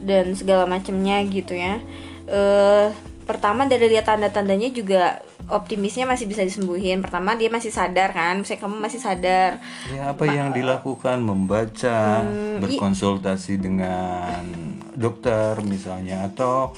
dan 0.00 0.32
segala 0.32 0.64
macamnya 0.64 1.20
gitu 1.28 1.52
ya. 1.52 1.76
Eh 2.24 2.88
pertama 3.26 3.66
dari 3.66 3.90
lihat 3.90 4.06
tanda-tandanya 4.06 4.70
juga 4.70 5.18
optimisnya 5.50 6.06
masih 6.06 6.30
bisa 6.30 6.46
disembuhin. 6.46 7.02
Pertama 7.02 7.34
dia 7.34 7.50
masih 7.50 7.74
sadar 7.74 8.14
kan, 8.14 8.38
misalnya 8.40 8.62
kamu 8.62 8.76
masih 8.78 9.00
sadar. 9.02 9.58
Ya, 9.90 10.14
apa 10.14 10.24
yang 10.30 10.54
dilakukan? 10.54 11.18
Membaca, 11.20 12.22
berkonsultasi 12.62 13.58
dengan 13.58 14.46
dokter 14.94 15.58
misalnya, 15.66 16.30
atau 16.30 16.72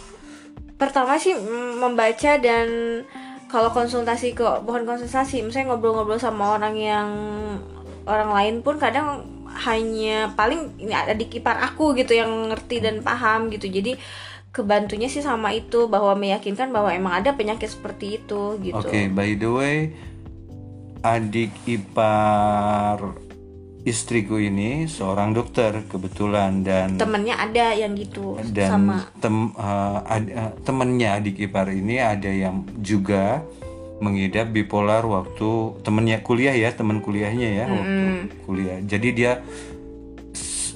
Pertama 0.78 1.18
sih 1.18 1.34
mm, 1.34 1.82
membaca 1.82 2.38
dan 2.38 3.02
kalau 3.50 3.74
konsultasi 3.74 4.38
ke 4.38 4.46
bukan 4.62 4.86
konsultasi, 4.86 5.42
misalnya 5.42 5.74
ngobrol-ngobrol 5.74 6.22
sama 6.22 6.54
orang 6.54 6.78
yang 6.78 7.08
orang 8.06 8.30
lain 8.30 8.54
pun 8.62 8.78
kadang 8.78 9.26
hanya 9.66 10.30
paling 10.38 10.70
ini 10.78 10.94
adik 10.94 11.42
ipar 11.42 11.58
aku 11.58 11.98
gitu 11.98 12.14
yang 12.14 12.30
ngerti 12.54 12.78
dan 12.78 13.02
paham 13.02 13.50
gitu. 13.50 13.66
Jadi 13.66 13.98
kebantunya 14.50 15.06
sih 15.06 15.20
sama 15.20 15.52
itu 15.52 15.86
bahwa 15.86 16.16
meyakinkan 16.16 16.72
bahwa 16.72 16.90
emang 16.90 17.20
ada 17.20 17.36
penyakit 17.36 17.68
seperti 17.68 18.18
itu 18.22 18.56
gitu. 18.64 18.80
Oke, 18.80 19.12
by 19.12 19.36
the 19.36 19.50
way, 19.50 19.76
adik 21.04 21.52
ipar 21.68 22.98
istriku 23.86 24.36
ini 24.36 24.84
seorang 24.84 25.32
dokter 25.32 25.86
kebetulan 25.88 26.60
dan 26.60 26.98
Temennya 27.00 27.40
ada 27.40 27.72
yang 27.72 27.96
gitu 27.96 28.36
dan 28.52 28.70
sama. 28.84 28.96
tem, 29.22 29.54
eh, 29.54 29.98
ad- 30.04 30.32
eh, 30.32 30.52
temennya 30.66 31.22
adik 31.22 31.40
ipar 31.40 31.70
ini 31.72 31.96
ada 31.96 32.28
yang 32.28 32.68
juga 32.82 33.40
mengidap 33.98 34.54
bipolar 34.54 35.02
waktu 35.02 35.80
temennya 35.82 36.22
kuliah 36.22 36.54
ya 36.54 36.70
teman 36.70 37.02
kuliahnya 37.02 37.48
ya 37.50 37.66
waktu 37.66 38.04
kuliah. 38.46 38.78
Jadi 38.82 39.08
dia 39.10 39.42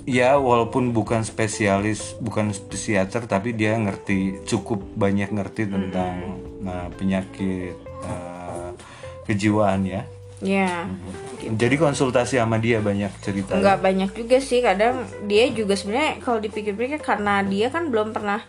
ya 0.09 0.37
walaupun 0.39 0.91
bukan 0.91 1.23
spesialis 1.23 2.19
bukan 2.19 2.51
psikiater 2.51 3.25
tapi 3.31 3.55
dia 3.55 3.79
ngerti 3.79 4.43
cukup 4.49 4.83
banyak 4.99 5.31
ngerti 5.31 5.71
tentang 5.71 6.43
nah, 6.63 6.91
penyakit 6.95 7.77
eh, 8.07 8.71
kejiwaan 9.31 9.87
ya. 9.87 10.03
Ya 10.43 10.91
jadi 11.51 11.75
konsultasi 11.75 12.39
sama 12.39 12.63
dia 12.63 12.79
banyak 12.79 13.11
cerita 13.19 13.59
nggak 13.59 13.79
banyak 13.83 14.11
juga 14.15 14.39
sih 14.39 14.63
kadang 14.63 15.03
dia 15.27 15.51
juga 15.51 15.75
sebenarnya 15.75 16.23
kalau 16.23 16.39
dipikir-pikir 16.39 17.03
karena 17.03 17.43
dia 17.43 17.67
kan 17.73 17.91
belum 17.91 18.15
pernah 18.15 18.47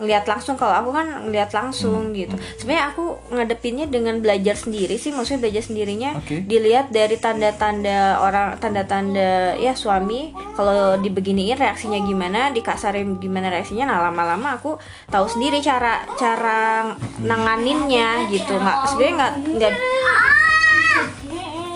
ngeliat 0.00 0.24
langsung. 0.24 0.56
Kalau 0.56 0.72
aku 0.72 0.90
kan 0.96 1.28
ngeliat 1.28 1.52
langsung 1.52 2.16
gitu. 2.16 2.34
Sebenarnya 2.56 2.96
aku 2.96 3.20
ngadepinnya 3.30 3.86
dengan 3.86 4.18
belajar 4.18 4.56
sendiri 4.56 4.96
sih. 4.96 5.12
Maksudnya 5.12 5.46
belajar 5.46 5.62
sendirinya 5.68 6.10
Oke. 6.16 6.42
dilihat 6.48 6.88
dari 6.88 7.20
tanda-tanda 7.20 8.18
orang 8.24 8.56
tanda-tanda 8.56 9.54
ya 9.60 9.76
suami. 9.76 10.32
Kalau 10.56 10.96
dibeginiin 10.98 11.60
reaksinya 11.60 12.00
gimana 12.00 12.50
dikasarin 12.50 13.20
gimana 13.20 13.52
reaksinya 13.52 13.84
nah 13.86 14.08
lama-lama 14.08 14.56
aku 14.56 14.80
tahu 15.12 15.28
sendiri 15.28 15.60
cara 15.60 16.02
cara 16.16 16.90
nanganinnya 17.20 18.32
gitu. 18.32 18.56
Nggak 18.56 18.76
sebenarnya 18.88 19.14
nggak 19.14 19.32
nggak 19.60 19.74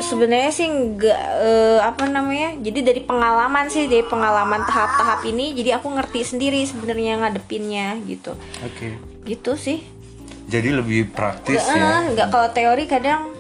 sebenarnya 0.04 0.52
sih 0.52 0.68
nggak 0.68 1.20
eh, 1.40 1.80
apa 1.80 2.04
namanya 2.06 2.54
jadi 2.60 2.92
dari 2.92 3.00
pengalaman 3.00 3.66
sih 3.66 3.88
dari 3.88 4.04
pengalaman 4.04 4.62
tahap-tahap 4.62 5.24
ini 5.24 5.56
jadi 5.56 5.80
aku 5.80 5.88
ngerti 5.90 6.20
sendiri 6.22 6.60
sebenarnya 6.62 7.18
ngadepinnya 7.18 7.96
gitu. 8.04 8.36
Oke. 8.60 9.00
Gitu 9.24 9.52
sih. 9.56 9.80
Jadi 10.44 10.68
lebih 10.70 11.08
praktis 11.10 11.64
Eh, 11.64 11.74
ya? 11.74 12.04
nggak 12.04 12.28
kalau 12.28 12.48
teori 12.52 12.84
kadang 12.84 13.32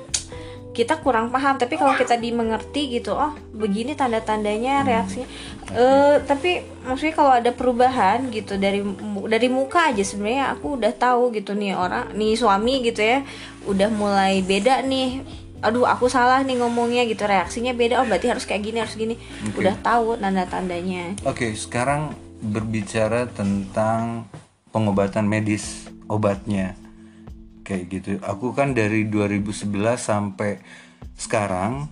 kita 0.74 0.98
kurang 0.98 1.30
paham 1.30 1.54
tapi 1.54 1.78
kalau 1.78 1.94
kita 1.94 2.18
dimengerti 2.18 2.90
gitu 2.90 3.14
oh 3.14 3.30
begini 3.54 3.94
tanda-tandanya 3.94 4.82
reaksinya. 4.82 5.28
Eh 5.70 6.18
tapi 6.26 6.66
maksudnya 6.82 7.14
kalau 7.14 7.30
ada 7.30 7.54
perubahan 7.54 8.26
gitu 8.28 8.58
dari 8.58 8.82
dari 9.30 9.46
muka 9.46 9.94
aja 9.94 10.02
sebenarnya 10.02 10.50
aku 10.50 10.74
udah 10.74 10.90
tahu 10.90 11.30
gitu 11.30 11.54
nih 11.54 11.78
orang 11.78 12.10
nih 12.12 12.34
suami 12.34 12.82
gitu 12.82 13.06
ya 13.06 13.22
udah 13.64 13.86
mulai 13.86 14.42
beda 14.42 14.82
nih 14.82 15.22
aduh 15.64 15.88
aku 15.88 16.12
salah 16.12 16.44
nih 16.44 16.60
ngomongnya 16.60 17.08
gitu 17.08 17.24
reaksinya 17.24 17.72
beda 17.72 18.04
oh 18.04 18.06
berarti 18.06 18.28
harus 18.28 18.44
kayak 18.44 18.62
gini 18.68 18.78
harus 18.84 18.94
gini 18.94 19.16
udah 19.56 19.74
tahu 19.80 20.20
tanda-tandanya 20.20 21.16
Oke, 21.24 21.56
sekarang 21.56 22.12
berbicara 22.44 23.24
tentang 23.32 24.28
pengobatan 24.68 25.24
medis, 25.24 25.88
obatnya. 26.04 26.76
Kayak 27.64 27.82
gitu. 27.88 28.10
Aku 28.20 28.52
kan 28.52 28.76
dari 28.76 29.08
2011 29.08 29.96
sampai 29.96 30.60
sekarang 31.16 31.88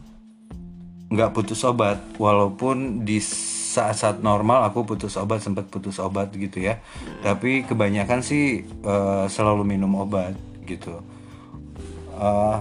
nggak 1.09 1.33
putus 1.33 1.65
obat, 1.65 2.01
walaupun 2.21 3.09
di 3.09 3.21
saat-saat 3.23 4.21
normal 4.21 4.69
aku 4.69 4.85
putus 4.85 5.17
obat 5.17 5.41
sempat 5.41 5.73
putus 5.73 5.97
obat 5.97 6.29
gitu 6.37 6.61
ya. 6.61 6.85
Tapi 7.25 7.65
kebanyakan 7.65 8.21
sih 8.21 8.69
eh, 8.69 9.25
selalu 9.33 9.65
minum 9.65 9.97
obat 9.97 10.37
gitu. 10.69 11.01
Eh, 12.21 12.59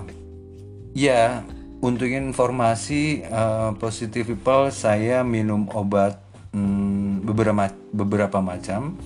Ya, 0.92 1.48
untuk 1.80 2.12
informasi 2.12 3.24
uh, 3.32 3.72
Positive 3.80 4.36
People 4.36 4.76
saya 4.76 5.24
minum 5.24 5.72
obat 5.72 6.20
hmm, 6.52 7.24
beberapa 7.24 7.72
beberapa 7.96 8.44
macam. 8.44 9.00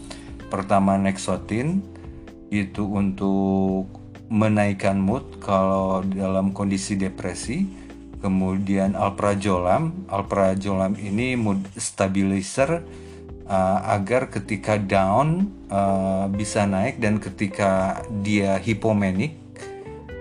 Pertama 0.50 0.98
Nexotin 0.98 1.86
itu 2.50 2.90
untuk 2.90 3.86
menaikkan 4.34 4.98
mood 4.98 5.38
kalau 5.38 6.02
dalam 6.02 6.58
kondisi 6.58 6.98
depresi. 6.98 7.70
Kemudian 8.18 8.98
Alprazolam, 8.98 10.10
Alprazolam 10.10 10.98
ini 10.98 11.38
mood 11.38 11.62
stabilizer 11.78 12.82
uh, 13.46 13.80
agar 13.94 14.34
ketika 14.34 14.82
down 14.82 15.54
uh, 15.70 16.26
bisa 16.34 16.66
naik 16.66 16.98
dan 16.98 17.22
ketika 17.22 18.02
dia 18.26 18.58
hipomenik 18.58 19.45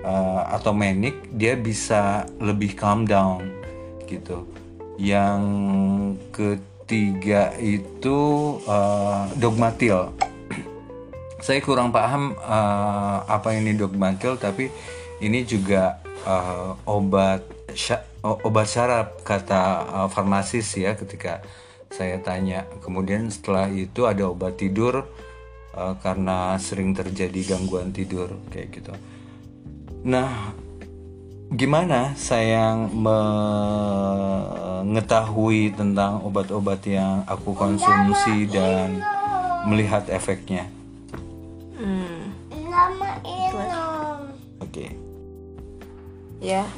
uh, 0.05 0.43
atau 0.53 0.77
manic 0.77 1.17
dia 1.33 1.57
bisa 1.57 2.29
lebih 2.38 2.77
calm 2.77 3.09
down 3.09 3.49
gitu. 4.05 4.45
yang 4.95 5.43
ketiga 6.31 7.51
itu 7.59 8.19
uh, 8.71 9.27
dogmatil. 9.35 10.14
Saya 11.45 11.59
kurang 11.59 11.90
paham 11.90 12.38
uh, 12.38 13.27
apa 13.27 13.59
ini 13.59 13.75
dogmatil 13.75 14.38
tapi 14.38 14.71
ini 15.19 15.43
juga 15.43 15.99
uh, 16.23 16.79
obat 16.87 17.43
sya- 17.75 18.07
obat 18.23 18.71
syaraf 18.71 19.19
kata 19.27 19.62
uh, 19.83 20.09
farmasis 20.12 20.79
ya 20.79 20.95
ketika 20.95 21.43
saya 21.90 22.23
tanya. 22.23 22.71
Kemudian 22.87 23.27
setelah 23.35 23.67
itu 23.67 24.07
ada 24.07 24.31
obat 24.31 24.55
tidur 24.62 25.11
uh, 25.75 25.95
karena 25.99 26.55
sering 26.62 26.95
terjadi 26.95 27.59
gangguan 27.59 27.90
tidur 27.90 28.31
kayak 28.55 28.79
gitu 28.79 28.95
nah 30.05 30.53
gimana 31.55 32.12
saya 32.12 32.77
mengetahui 34.85 35.73
tentang 35.73 36.21
obat-obat 36.21 36.85
yang 36.85 37.25
aku 37.25 37.57
konsumsi 37.57 38.45
dan 38.53 39.01
melihat 39.64 40.05
efeknya? 40.12 40.69
Hmm, 41.79 42.33
oke. 44.61 44.87
Ya. 46.43 46.69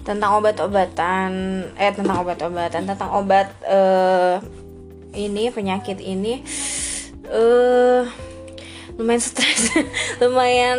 Tentang 0.00 0.40
obat-obatan, 0.40 1.30
eh 1.76 1.92
tentang 1.94 2.24
obat-obatan, 2.24 2.82
tentang 2.88 3.10
obat 3.14 3.52
eh 3.68 4.40
ini 5.14 5.50
penyakit 5.50 6.00
ini 6.00 6.42
eh 7.28 8.02
lumayan 9.00 9.24
stres, 9.24 9.72
lumayan 10.20 10.78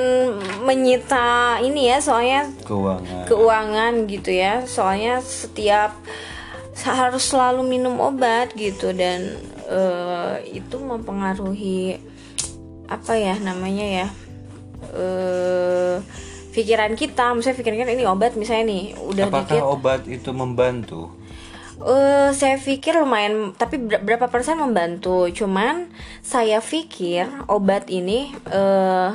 menyita 0.61 1.57
ini 1.65 1.89
ya 1.89 1.97
soalnya 1.97 2.53
keuangan. 2.61 3.25
keuangan 3.25 3.93
gitu 4.05 4.29
ya. 4.29 4.69
Soalnya 4.69 5.25
setiap 5.25 5.97
harus 6.85 7.25
selalu 7.25 7.65
minum 7.65 7.97
obat 7.97 8.53
gitu 8.53 8.93
dan 8.93 9.41
eh, 9.65 10.35
itu 10.53 10.77
mempengaruhi 10.77 11.97
apa 12.85 13.13
ya 13.17 13.35
namanya 13.41 13.85
ya 14.05 14.07
eh 14.93 15.97
pikiran 16.53 16.93
kita. 16.93 17.33
Misalnya 17.33 17.57
pikiran 17.57 17.77
kita 17.81 17.91
ini 17.97 18.05
obat 18.05 18.37
misalnya 18.37 18.65
nih 18.69 18.83
udah 19.01 19.25
apakah 19.33 19.49
dikit. 19.49 19.61
obat 19.65 20.01
itu 20.05 20.29
membantu 20.29 21.09
eh 21.85 22.29
saya 22.33 22.55
pikir 22.61 22.97
lumayan 22.97 23.53
tapi 23.57 23.81
ber- 23.81 24.01
berapa 24.01 24.27
persen 24.29 24.57
membantu. 24.61 25.29
Cuman 25.33 25.89
saya 26.21 26.61
pikir 26.61 27.27
obat 27.49 27.89
ini 27.89 28.33
eh 28.49 29.11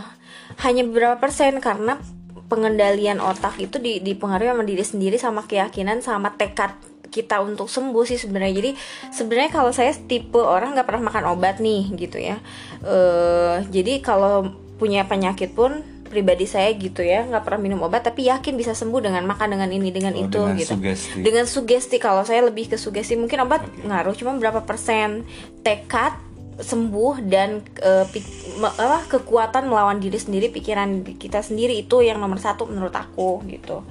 hanya 0.63 0.83
beberapa 0.89 1.21
persen 1.21 1.61
karena 1.61 2.01
pengendalian 2.47 3.19
otak 3.19 3.59
itu 3.59 3.77
di, 3.83 3.99
dipengaruhi 3.99 4.55
sama 4.55 4.65
diri 4.65 4.85
sendiri 4.87 5.17
sama 5.19 5.43
keyakinan 5.45 5.99
sama 6.01 6.33
tekad 6.39 6.73
kita 7.11 7.43
untuk 7.43 7.67
sembuh 7.71 8.05
sih 8.07 8.19
sebenarnya. 8.19 8.55
Jadi 8.55 8.71
sebenarnya 9.11 9.51
kalau 9.51 9.73
saya 9.75 9.95
tipe 9.95 10.39
orang 10.39 10.75
nggak 10.75 10.87
pernah 10.87 11.11
makan 11.11 11.25
obat 11.35 11.59
nih 11.59 11.91
gitu 11.97 12.19
ya. 12.19 12.39
Eh 12.85 13.65
jadi 13.71 14.03
kalau 14.05 14.53
punya 14.77 15.09
penyakit 15.09 15.57
pun 15.57 15.96
pribadi 16.07 16.45
saya 16.45 16.71
gitu 16.71 17.01
ya 17.01 17.23
nggak 17.23 17.43
pernah 17.43 17.61
minum 17.61 17.81
obat 17.81 18.03
tapi 18.03 18.25
yakin 18.25 18.55
bisa 18.55 18.73
sembuh 18.73 19.01
dengan 19.01 19.23
makan 19.23 19.53
dengan 19.53 19.69
ini 19.69 19.89
dengan 19.89 20.13
Oh, 20.13 20.23
itu 20.23 20.41
dengan 20.41 20.57
gitu. 20.57 20.73
sugesti. 20.75 21.21
dengan 21.21 21.45
sugesti 21.45 21.97
kalau 21.97 22.23
saya 22.23 22.43
lebih 22.43 22.69
ke 22.69 22.77
sugesti 22.77 23.15
mungkin 23.15 23.43
obat 23.43 23.63
ngaruh 23.79 24.13
cuma 24.13 24.35
berapa 24.35 24.61
persen? 24.61 25.27
Tekad 25.61 26.15
sembuh 26.57 27.21
dan 27.23 27.61
eh, 27.77 28.07
pik- 28.07 28.57
apa 28.59 29.05
kekuatan 29.07 29.67
melawan 29.67 29.97
diri 29.97 30.17
sendiri 30.17 30.49
pikiran 30.49 30.89
kita 31.05 31.41
sendiri 31.41 31.77
itu 31.77 32.01
yang 32.01 32.17
nomor 32.17 32.39
satu 32.39 32.65
menurut 32.65 32.93
aku 32.93 33.45
gitu. 33.47 33.85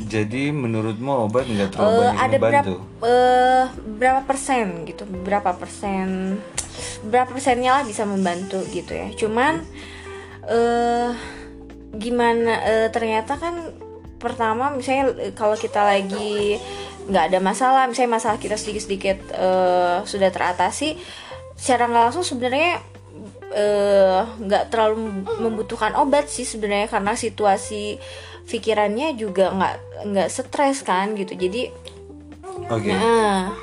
Jadi 0.00 0.48
menurutmu 0.48 1.08
obat 1.22 1.44
nggak 1.44 1.70
terlalu 1.70 1.88
Eh, 1.88 1.96
banyak 2.02 2.16
ada 2.18 2.36
berapa 2.36 2.68
membantu? 2.68 2.74
eh, 3.02 3.64
berapa 3.90 4.20
persen 4.22 4.66
gitu 4.84 5.02
berapa 5.04 5.50
persen 5.54 6.36
berapa 7.02 7.28
persennya 7.28 7.70
lah 7.70 7.84
bisa 7.84 8.04
membantu 8.04 8.60
gitu 8.68 8.92
ya. 8.92 9.12
Cuman 9.14 9.64
eh 10.42 11.10
gimana 11.94 12.62
eh, 12.66 12.88
ternyata 12.94 13.34
kan 13.40 13.74
pertama 14.20 14.70
misalnya 14.70 15.14
eh, 15.18 15.32
kalau 15.34 15.58
kita 15.58 15.82
lagi 15.82 16.60
nggak 17.10 17.24
ada 17.32 17.38
masalah 17.42 17.88
misalnya 17.90 18.20
masalah 18.20 18.38
kita 18.38 18.54
sedikit 18.54 18.82
sedikit 18.86 19.18
sudah 20.06 20.30
teratasi 20.30 20.94
secara 21.58 21.90
nggak 21.90 22.04
langsung 22.08 22.22
sebenarnya 22.24 22.78
eh, 23.52 24.22
nggak 24.24 24.70
terlalu 24.70 25.26
membutuhkan 25.42 25.98
obat 25.98 26.30
sih 26.30 26.46
sebenarnya 26.46 26.86
karena 26.86 27.12
situasi 27.18 27.98
pikirannya 28.46 29.14
juga 29.18 29.52
nggak 29.52 29.76
nggak 30.10 30.28
stres 30.30 30.82
kan 30.82 31.14
gitu. 31.14 31.36
Jadi 31.36 31.70
oke. 32.66 32.90
nah, 32.90 33.54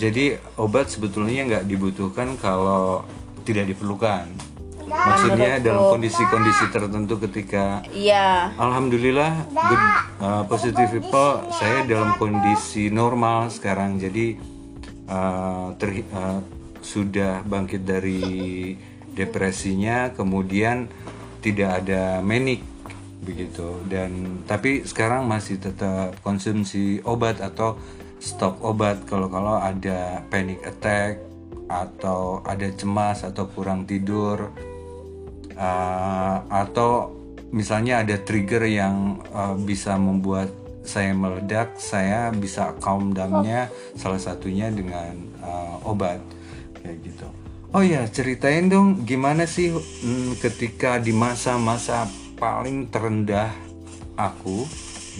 jadi 0.00 0.38
obat 0.58 0.88
sebetulnya 0.88 1.44
nggak 1.46 1.64
dibutuhkan 1.68 2.38
kalau 2.38 3.04
tidak 3.44 3.68
diperlukan 3.74 4.28
maksudnya 4.88 5.60
dalam 5.60 5.94
kondisi-kondisi 5.96 6.64
tertentu 6.72 7.20
ketika 7.28 7.84
iya. 7.92 8.52
Alhamdulillah 8.56 9.48
good 9.52 9.84
uh, 10.24 10.42
positive 10.48 10.88
people 10.90 11.44
saya 11.54 11.84
dalam 11.84 12.16
kondisi 12.16 12.88
normal 12.88 13.52
sekarang. 13.52 14.00
Jadi 14.00 14.40
uh, 15.08 15.76
ter- 15.76 16.08
uh, 16.10 16.40
sudah 16.82 17.44
bangkit 17.44 17.84
dari 17.84 18.72
depresinya 19.12 20.14
kemudian 20.16 20.88
tidak 21.44 21.84
ada 21.84 22.24
manic 22.24 22.64
begitu. 23.22 23.82
Dan 23.86 24.42
tapi 24.48 24.86
sekarang 24.88 25.28
masih 25.28 25.60
tetap 25.60 26.16
konsumsi 26.24 27.02
obat 27.04 27.44
atau 27.44 27.76
stop 28.18 28.62
obat. 28.64 29.04
Kalau 29.06 29.28
kalau 29.28 29.58
ada 29.58 30.22
panic 30.32 30.62
attack 30.64 31.22
atau 31.68 32.40
ada 32.48 32.64
cemas 32.72 33.22
atau 33.22 33.44
kurang 33.52 33.84
tidur 33.84 34.48
Uh, 35.58 36.38
atau 36.54 37.10
misalnya 37.50 38.06
ada 38.06 38.14
trigger 38.22 38.62
yang 38.70 39.18
uh, 39.34 39.58
bisa 39.58 39.98
membuat 39.98 40.54
saya 40.86 41.12
meledak, 41.12 41.76
saya 41.76 42.30
bisa 42.32 42.72
calm 42.80 43.12
down-nya 43.12 43.68
salah 43.98 44.22
satunya 44.22 44.70
dengan 44.70 45.18
uh, 45.42 45.82
obat 45.82 46.22
kayak 46.80 47.02
gitu. 47.04 47.26
Oh 47.74 47.84
ya, 47.84 48.08
ceritain 48.08 48.72
dong 48.72 49.04
gimana 49.04 49.44
sih 49.44 49.74
mm, 49.76 50.40
ketika 50.40 50.96
di 50.96 51.12
masa-masa 51.12 52.08
paling 52.40 52.88
terendah 52.88 53.52
aku 54.16 54.64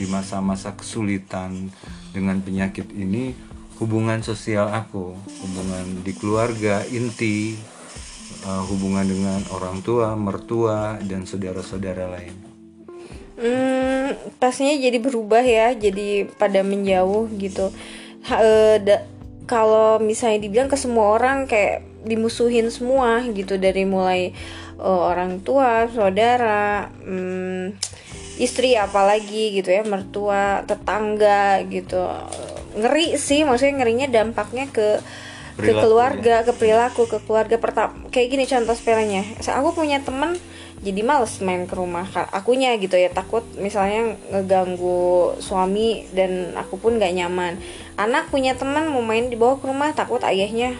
di 0.00 0.08
masa-masa 0.08 0.72
kesulitan 0.72 1.68
dengan 2.14 2.40
penyakit 2.40 2.88
ini 2.94 3.36
hubungan 3.76 4.24
sosial 4.24 4.72
aku, 4.72 5.12
hubungan 5.44 6.02
di 6.02 6.12
keluarga 6.16 6.82
inti, 6.88 7.58
uh, 8.46 8.62
hubungan 8.68 9.06
dengan 9.06 9.40
orang 9.54 9.80
tua, 9.82 10.14
mertua, 10.14 11.00
dan 11.02 11.24
saudara-saudara 11.24 12.06
lain. 12.10 12.34
Hmm, 13.38 14.18
pastinya 14.42 14.74
jadi 14.74 14.98
berubah 14.98 15.42
ya, 15.46 15.70
jadi 15.70 16.26
pada 16.26 16.66
menjauh 16.66 17.30
gitu. 17.38 17.70
Ha- 18.26 18.42
eh, 18.42 18.76
da- 18.82 19.06
kalau 19.46 20.02
misalnya 20.02 20.42
dibilang 20.42 20.66
ke 20.66 20.74
semua 20.74 21.14
orang 21.14 21.46
kayak 21.46 21.86
dimusuhin 22.02 22.66
semua 22.68 23.22
gitu 23.30 23.54
dari 23.54 23.86
mulai 23.86 24.34
eh, 24.78 25.00
orang 25.10 25.38
tua, 25.46 25.86
saudara, 25.90 26.90
hmm, 27.06 27.78
istri 28.42 28.74
apalagi 28.74 29.58
gitu 29.62 29.70
ya, 29.70 29.82
mertua, 29.86 30.66
tetangga 30.66 31.62
gitu. 31.70 32.10
Ngeri 32.74 33.18
sih, 33.18 33.42
maksudnya 33.46 33.82
ngerinya 33.82 34.06
dampaknya 34.10 34.66
ke 34.70 35.02
ke 35.58 35.72
keluarga, 35.74 36.46
ke 36.46 36.52
perilaku, 36.54 37.10
ke 37.10 37.18
keluarga 37.26 37.58
pertama. 37.58 38.06
Kayak 38.14 38.28
gini 38.30 38.44
contoh 38.46 38.74
sepelanya. 38.78 39.22
Aku 39.42 39.74
punya 39.74 39.98
temen 39.98 40.38
jadi 40.78 41.02
males 41.02 41.42
main 41.42 41.66
ke 41.66 41.74
rumah 41.74 42.06
akunya 42.30 42.78
gitu 42.78 42.94
ya. 42.94 43.10
Takut 43.10 43.42
misalnya 43.58 44.14
ngeganggu 44.30 45.34
suami 45.42 46.06
dan 46.14 46.54
aku 46.54 46.78
pun 46.78 47.02
gak 47.02 47.10
nyaman. 47.10 47.58
Anak 47.98 48.30
punya 48.30 48.54
teman 48.54 48.86
mau 48.86 49.02
main 49.02 49.26
dibawa 49.26 49.58
ke 49.58 49.66
rumah 49.66 49.90
takut 49.90 50.22
ayahnya 50.22 50.78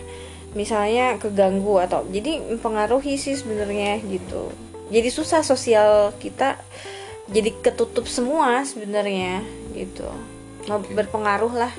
misalnya 0.56 1.20
keganggu 1.20 1.76
atau 1.76 2.08
jadi 2.08 2.40
mempengaruhi 2.40 3.20
sih 3.20 3.36
sebenarnya 3.36 4.00
gitu. 4.06 4.48
Jadi 4.88 5.08
susah 5.12 5.44
sosial 5.44 6.16
kita 6.16 6.56
jadi 7.28 7.52
ketutup 7.60 8.08
semua 8.08 8.64
sebenarnya 8.64 9.44
gitu. 9.76 10.08
Nge- 10.64 10.94
berpengaruh 10.96 11.52
lah. 11.52 11.72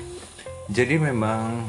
Jadi 0.70 1.02
memang 1.02 1.66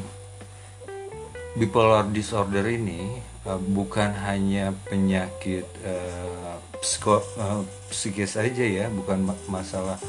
bipolar 1.51 2.07
disorder 2.07 2.63
ini 2.67 3.19
uh, 3.43 3.59
bukan 3.59 4.15
hanya 4.23 4.71
penyakit 4.87 5.67
uh, 5.83 6.55
psiko, 6.79 7.19
uh, 7.37 7.61
psikis 7.91 8.39
aja 8.39 8.63
ya, 8.63 8.85
bukan 8.87 9.27
ma- 9.27 9.43
masalah 9.51 9.99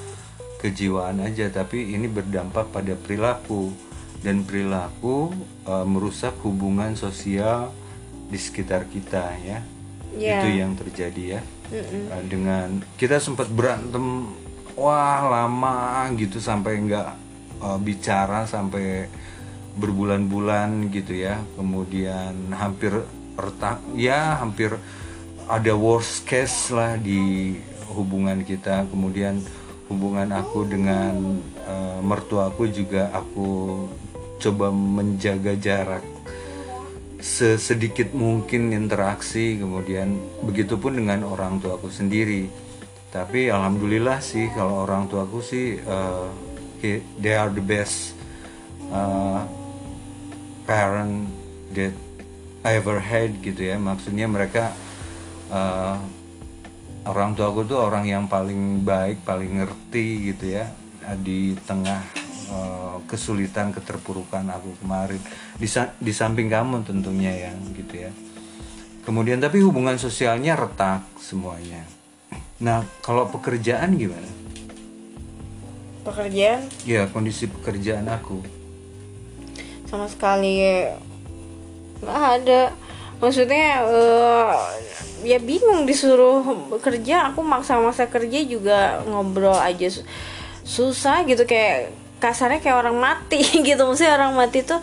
kejiwaan 0.63 1.19
aja, 1.19 1.51
tapi 1.51 1.99
ini 1.99 2.07
berdampak 2.07 2.71
pada 2.71 2.95
perilaku 2.95 3.75
dan 4.23 4.47
perilaku 4.47 5.35
uh, 5.67 5.83
merusak 5.83 6.39
hubungan 6.47 6.95
sosial 6.95 7.75
di 8.31 8.39
sekitar 8.39 8.87
kita 8.87 9.35
ya. 9.43 9.59
Ya. 10.15 10.45
Itu 10.45 10.49
yang 10.55 10.79
terjadi 10.79 11.39
ya. 11.39 11.41
Uh, 11.75 12.23
dengan 12.31 12.85
kita 12.95 13.19
sempat 13.19 13.51
berantem 13.51 14.31
wah 14.79 15.27
lama 15.27 16.07
gitu 16.15 16.39
sampai 16.39 16.79
nggak 16.85 17.11
uh, 17.61 17.79
bicara 17.83 18.47
sampai 18.47 19.11
berbulan-bulan 19.77 20.93
gitu 20.93 21.17
ya. 21.17 21.41
Kemudian 21.57 22.53
hampir 22.53 22.93
retak 23.37 23.81
ya 23.97 24.37
hampir 24.37 24.77
ada 25.49 25.73
worst 25.73 26.29
case 26.29 26.73
lah 26.73 26.97
di 27.01 27.57
hubungan 27.93 28.45
kita. 28.45 28.89
Kemudian 28.89 29.41
hubungan 29.89 30.33
aku 30.33 30.65
dengan 30.69 31.41
uh, 31.69 32.01
mertuaku 32.01 32.69
juga 32.73 33.13
aku 33.13 33.85
coba 34.41 34.73
menjaga 34.73 35.55
jarak 35.55 36.05
sesedikit 37.23 38.13
mungkin 38.17 38.75
interaksi. 38.75 39.57
Kemudian 39.61 40.19
begitupun 40.43 40.99
dengan 41.01 41.25
orang 41.25 41.63
tuaku 41.63 41.89
sendiri. 41.89 42.51
Tapi 43.13 43.53
alhamdulillah 43.53 44.25
sih 44.25 44.49
kalau 44.57 44.89
orang 44.89 45.05
tuaku 45.05 45.45
sih 45.45 45.77
uh, 45.85 46.33
they 47.21 47.37
are 47.37 47.53
the 47.53 47.61
best 47.61 48.17
uh, 48.89 49.45
parent 50.63 51.29
that 51.75 51.95
I 52.63 52.79
ever 52.79 53.03
had 53.03 53.43
gitu 53.43 53.59
ya. 53.59 53.77
Maksudnya 53.77 54.31
mereka 54.31 54.71
uh, 55.51 55.99
orang 57.07 57.35
tuaku 57.35 57.67
tuh 57.67 57.83
orang 57.83 58.07
yang 58.07 58.31
paling 58.31 58.87
baik 58.87 59.27
paling 59.27 59.59
ngerti 59.59 60.33
gitu 60.35 60.55
ya. 60.63 60.71
Di 61.19 61.59
tengah 61.67 62.01
uh, 62.55 62.97
kesulitan 63.11 63.75
keterpurukan 63.75 64.47
aku 64.47 64.79
kemarin. 64.79 65.19
Di, 65.59 65.67
di 65.99 66.13
samping 66.15 66.47
kamu 66.47 66.87
tentunya 66.87 67.51
ya 67.51 67.53
gitu 67.75 68.07
ya. 68.09 68.11
Kemudian 69.03 69.43
tapi 69.43 69.59
hubungan 69.59 69.99
sosialnya 69.99 70.55
retak 70.55 71.03
semuanya. 71.19 71.83
Nah 72.63 72.87
kalau 73.03 73.27
pekerjaan 73.27 73.99
gimana? 73.99 74.31
Pekerjaan? 76.07 76.63
Ya 76.87 77.11
kondisi 77.11 77.51
pekerjaan 77.51 78.07
aku 78.07 78.62
sama 79.93 80.09
sekali. 80.09 80.89
Nggak 82.01 82.23
ada. 82.41 82.63
Maksudnya 83.21 83.85
uh, 83.85 84.57
ya 85.21 85.37
bingung 85.37 85.85
disuruh 85.85 86.43
kerja 86.81 87.29
aku 87.31 87.45
maksa-maksa 87.45 88.09
kerja 88.09 88.41
juga 88.43 89.05
ngobrol 89.07 89.55
aja 89.55 90.03
susah 90.67 91.23
gitu 91.29 91.47
kayak 91.47 91.95
kasarnya 92.19 92.59
kayak 92.65 92.81
orang 92.89 92.97
mati 92.97 93.45
gitu. 93.69 93.85
Maksudnya 93.85 94.17
orang 94.17 94.33
mati 94.33 94.65
tuh 94.65 94.81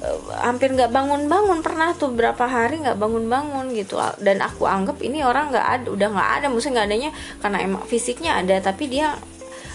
uh, 0.00 0.18
hampir 0.40 0.72
nggak 0.72 0.88
bangun-bangun. 0.88 1.60
Pernah 1.60 1.92
tuh 2.00 2.10
berapa 2.16 2.42
hari 2.48 2.80
nggak 2.80 2.96
bangun-bangun 2.96 3.76
gitu. 3.76 4.00
Dan 4.24 4.40
aku 4.40 4.64
anggap 4.64 4.96
ini 5.04 5.20
orang 5.20 5.52
nggak 5.52 5.66
ada 5.68 5.86
udah 5.92 6.08
nggak 6.16 6.30
ada. 6.40 6.46
Maksudnya 6.48 6.74
nggak 6.80 6.88
adanya 6.88 7.10
karena 7.44 7.58
emang 7.60 7.84
fisiknya 7.84 8.40
ada 8.40 8.56
tapi 8.64 8.88
dia 8.88 9.20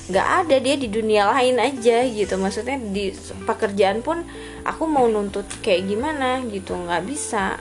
nggak 0.05 0.27
ada 0.45 0.55
dia 0.61 0.75
di 0.77 0.87
dunia 0.89 1.29
lain 1.33 1.57
aja 1.57 2.05
gitu. 2.05 2.37
Maksudnya 2.37 2.77
di 2.77 3.09
pekerjaan 3.45 4.05
pun 4.05 4.21
aku 4.61 4.85
mau 4.85 5.09
nuntut 5.09 5.45
kayak 5.65 5.89
gimana 5.89 6.41
gitu 6.45 6.77
nggak 6.77 7.03
bisa. 7.09 7.57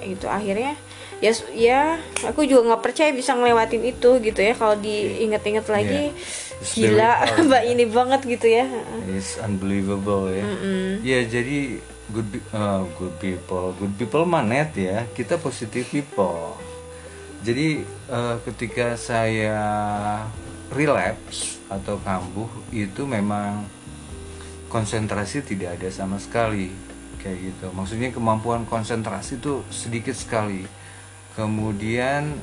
Gitu 0.00 0.30
akhirnya 0.30 0.78
ya 1.20 1.36
ya 1.52 1.80
aku 2.24 2.48
juga 2.48 2.72
nggak 2.72 2.82
percaya 2.82 3.10
bisa 3.12 3.34
ngelewatin 3.34 3.82
itu 3.82 4.10
gitu 4.22 4.40
ya. 4.40 4.54
Kalau 4.54 4.78
diinget-inget 4.78 5.66
lagi 5.66 6.04
yeah. 6.78 6.92
gila 6.94 7.10
mbak 7.50 7.62
ini 7.66 7.84
banget 7.90 8.20
gitu 8.38 8.46
ya. 8.46 8.66
It's 9.10 9.36
unbelievable 9.42 10.30
ya 10.30 10.44
mm 10.46 10.56
-mm. 10.56 10.88
ya 11.02 11.20
jadi 11.26 11.58
good 12.10 12.30
uh, 12.54 12.86
good 12.98 13.14
people 13.18 13.74
good 13.76 13.94
people 13.98 14.22
manet 14.22 14.70
ya. 14.78 15.10
Kita 15.10 15.42
positive 15.42 15.90
people. 15.90 16.54
Jadi 17.40 17.82
uh, 18.12 18.36
ketika 18.44 19.00
saya 19.00 19.64
relapse 20.70 21.59
atau 21.70 21.96
kambuh 22.02 22.50
itu 22.74 23.06
memang 23.06 23.64
konsentrasi 24.66 25.46
tidak 25.46 25.78
ada 25.78 25.88
sama 25.88 26.18
sekali. 26.18 26.74
Kayak 27.22 27.52
gitu. 27.52 27.66
Maksudnya 27.72 28.10
kemampuan 28.10 28.66
konsentrasi 28.66 29.38
itu 29.38 29.62
sedikit 29.70 30.16
sekali. 30.16 30.66
Kemudian 31.38 32.36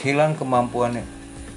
hilang 0.00 0.38
kemampuan 0.38 1.02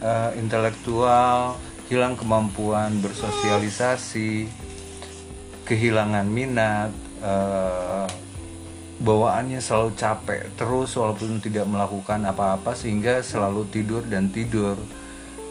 uh, 0.01 0.31
intelektual 0.35 1.57
hilang 1.91 2.15
kemampuan 2.15 3.03
bersosialisasi 3.03 4.47
kehilangan 5.67 6.23
minat 6.23 6.91
uh, 7.19 8.07
bawaannya 9.01 9.59
selalu 9.59 9.97
capek 9.97 10.47
terus 10.55 10.93
walaupun 10.95 11.43
tidak 11.43 11.65
melakukan 11.67 12.21
apa-apa 12.23 12.77
sehingga 12.77 13.19
selalu 13.19 13.67
tidur 13.67 14.05
dan 14.07 14.31
tidur 14.31 14.77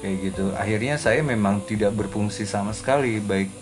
kayak 0.00 0.16
gitu. 0.32 0.44
Akhirnya 0.56 0.96
saya 0.96 1.20
memang 1.20 1.62
tidak 1.64 1.94
berfungsi 1.94 2.48
sama 2.48 2.72
sekali 2.72 3.20
baik 3.20 3.52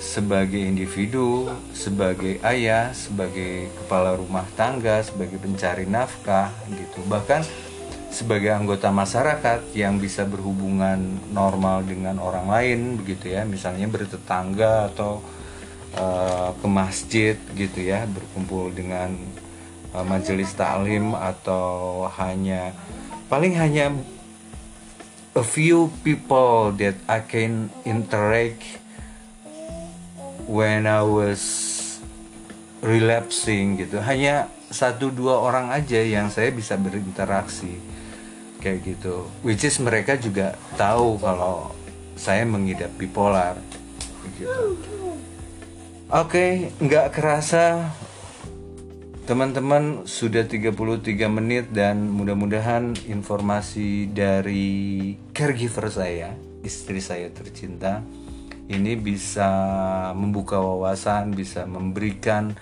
sebagai 0.00 0.56
individu 0.56 1.44
sebagai 1.76 2.40
ayah 2.40 2.88
sebagai 2.96 3.68
kepala 3.84 4.16
rumah 4.16 4.48
tangga 4.56 5.04
sebagai 5.04 5.36
pencari 5.36 5.84
nafkah 5.84 6.48
gitu. 6.72 7.04
Bahkan 7.04 7.44
sebagai 8.10 8.50
anggota 8.50 8.90
masyarakat 8.90 9.76
yang 9.76 10.00
bisa 10.00 10.26
berhubungan 10.26 10.98
normal 11.30 11.84
dengan 11.86 12.16
orang 12.18 12.48
lain 12.48 12.80
begitu 12.96 13.36
ya. 13.36 13.44
Misalnya 13.44 13.86
bertetangga 13.86 14.90
atau 14.90 15.20
uh, 15.94 16.56
ke 16.56 16.66
masjid 16.66 17.36
gitu 17.52 17.84
ya. 17.84 18.08
Berkumpul 18.08 18.72
dengan 18.72 19.14
uh, 19.92 20.02
majelis 20.08 20.50
taklim 20.56 21.12
atau 21.12 22.08
hanya 22.18 22.72
paling 23.30 23.54
hanya 23.54 23.94
a 25.34 25.44
few 25.46 25.94
people 26.02 26.74
that 26.74 26.98
I 27.06 27.22
can 27.22 27.70
interact 27.86 28.82
when 30.50 30.90
I 30.90 31.06
was 31.06 31.42
relapsing 32.82 33.78
gitu. 33.78 34.02
Hanya 34.02 34.50
satu 34.70 35.14
dua 35.14 35.38
orang 35.38 35.70
aja 35.70 36.02
yang 36.02 36.30
saya 36.30 36.50
bisa 36.50 36.74
berinteraksi 36.74 37.78
kayak 38.58 38.82
gitu. 38.82 39.30
Which 39.46 39.62
is 39.62 39.78
mereka 39.78 40.18
juga 40.18 40.58
tahu 40.74 41.22
kalau 41.22 41.70
saya 42.18 42.42
mengidap 42.42 42.90
bipolar 42.98 43.56
gitu. 44.34 44.50
Oke 46.10 46.10
okay, 46.10 46.52
nggak 46.82 47.14
kerasa 47.14 47.94
Teman-teman 49.30 50.10
sudah 50.10 50.42
33 50.42 50.74
menit 51.30 51.70
dan 51.70 52.10
mudah-mudahan 52.10 52.98
informasi 53.06 54.10
dari 54.10 55.14
caregiver 55.30 55.86
saya, 55.86 56.34
istri 56.66 56.98
saya 56.98 57.30
tercinta 57.30 58.02
ini 58.66 58.98
bisa 58.98 59.46
membuka 60.18 60.58
wawasan, 60.58 61.30
bisa 61.30 61.62
memberikan 61.62 62.58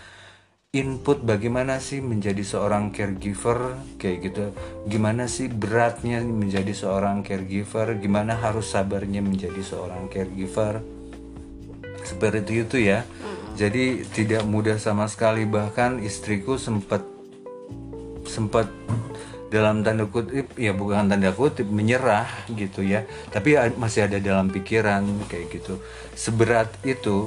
input 0.76 1.24
bagaimana 1.24 1.80
sih 1.80 2.04
menjadi 2.04 2.44
seorang 2.44 2.92
caregiver 2.92 3.72
kayak 3.96 4.28
gitu. 4.28 4.52
Gimana 4.92 5.24
sih 5.24 5.48
beratnya 5.48 6.20
menjadi 6.20 6.76
seorang 6.76 7.24
caregiver, 7.24 7.96
gimana 7.96 8.36
harus 8.36 8.76
sabarnya 8.76 9.24
menjadi 9.24 9.64
seorang 9.64 10.12
caregiver. 10.12 10.84
Seperti 12.04 12.60
itu 12.60 12.76
ya 12.76 13.08
jadi 13.58 14.06
tidak 14.14 14.46
mudah 14.46 14.78
sama 14.78 15.10
sekali. 15.10 15.42
Bahkan 15.42 15.98
istriku 16.06 16.54
sempat 16.54 17.02
sempat 18.22 18.70
dalam 19.50 19.80
tanda 19.82 20.06
kutip 20.06 20.54
ya 20.54 20.76
bukan 20.76 21.10
tanda 21.10 21.34
kutip 21.34 21.66
menyerah 21.66 22.30
gitu 22.54 22.86
ya. 22.86 23.02
Tapi 23.34 23.58
masih 23.74 24.06
ada 24.06 24.22
dalam 24.22 24.46
pikiran 24.54 25.02
kayak 25.26 25.50
gitu. 25.50 25.82
Seberat 26.14 26.70
itu 26.86 27.26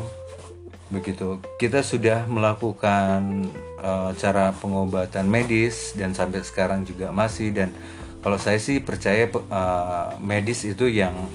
begitu. 0.87 1.43
Kita 1.59 1.83
sudah 1.83 2.23
melakukan 2.31 3.51
uh, 3.83 4.15
cara 4.15 4.55
pengobatan 4.55 5.27
medis 5.27 5.91
dan 5.99 6.15
sampai 6.15 6.47
sekarang 6.47 6.87
juga 6.87 7.11
masih. 7.11 7.51
Dan 7.51 7.75
kalau 8.23 8.39
saya 8.39 8.55
sih 8.55 8.79
percaya 8.79 9.27
uh, 9.51 10.15
medis 10.23 10.63
itu 10.63 10.87
yang 10.87 11.27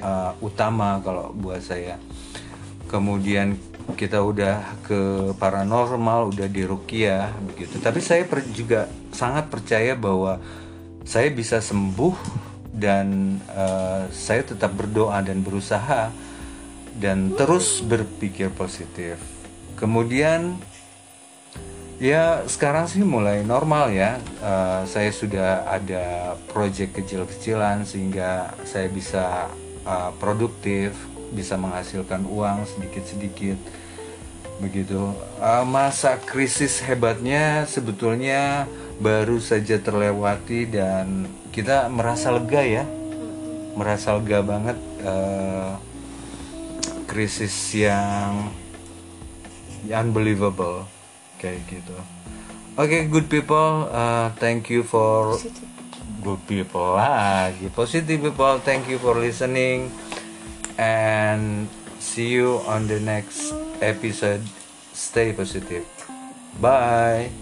uh, 0.00 0.32
utama 0.40 1.04
kalau 1.04 1.36
buat 1.36 1.60
saya. 1.60 2.00
Kemudian 2.88 3.56
kita 3.94 4.20
udah 4.20 4.82
ke 4.82 5.32
paranormal, 5.36 6.32
udah 6.34 6.48
di 6.48 6.62
rukia 6.66 7.30
begitu. 7.46 7.78
Tapi 7.78 8.00
saya 8.02 8.26
juga 8.50 8.90
sangat 9.12 9.48
percaya 9.48 9.94
bahwa 9.94 10.42
saya 11.02 11.28
bisa 11.30 11.58
sembuh 11.58 12.14
dan 12.72 13.38
uh, 13.52 14.08
saya 14.10 14.42
tetap 14.42 14.72
berdoa 14.72 15.20
dan 15.20 15.44
berusaha 15.44 16.08
dan 16.96 17.32
terus 17.36 17.84
berpikir 17.84 18.48
positif. 18.52 19.20
Kemudian 19.76 20.56
ya 22.02 22.42
sekarang 22.48 22.88
sih 22.88 23.04
mulai 23.04 23.44
normal 23.44 23.92
ya. 23.92 24.18
Uh, 24.40 24.82
saya 24.88 25.10
sudah 25.12 25.68
ada 25.68 26.34
proyek 26.50 26.96
kecil-kecilan 26.96 27.84
sehingga 27.84 28.56
saya 28.64 28.88
bisa 28.88 29.52
uh, 29.84 30.10
produktif 30.16 30.94
bisa 31.32 31.56
menghasilkan 31.56 32.28
uang 32.28 32.68
sedikit-sedikit 32.68 33.56
begitu. 34.60 35.14
Uh, 35.40 35.64
masa 35.64 36.20
krisis 36.20 36.82
hebatnya 36.82 37.64
sebetulnya 37.64 38.68
baru 39.00 39.40
saja 39.40 39.80
terlewati 39.80 40.68
dan 40.68 41.30
kita 41.54 41.88
merasa 41.88 42.34
lega 42.34 42.60
ya. 42.60 42.84
Merasa 43.72 44.18
lega 44.20 44.44
banget 44.44 44.76
uh, 45.06 45.80
krisis 47.08 47.52
yang 47.72 48.52
unbelievable 49.88 50.84
kayak 51.40 51.60
gitu. 51.68 51.96
Oke, 52.72 52.88
okay, 52.88 53.02
good 53.04 53.28
people, 53.28 53.84
uh, 53.92 54.32
thank 54.40 54.72
you 54.72 54.80
for 54.80 55.36
good 56.24 56.40
people 56.48 56.96
lagi, 56.96 57.68
positive 57.68 58.16
people, 58.16 58.56
thank 58.64 58.88
you 58.88 58.96
for 58.96 59.12
listening, 59.18 59.92
and 60.80 61.68
see 62.00 62.32
you 62.32 62.64
on 62.64 62.88
the 62.88 62.96
next 63.02 63.52
episode. 63.82 64.42
Stay 64.92 65.32
positive. 65.32 65.86
Bye. 66.60 67.41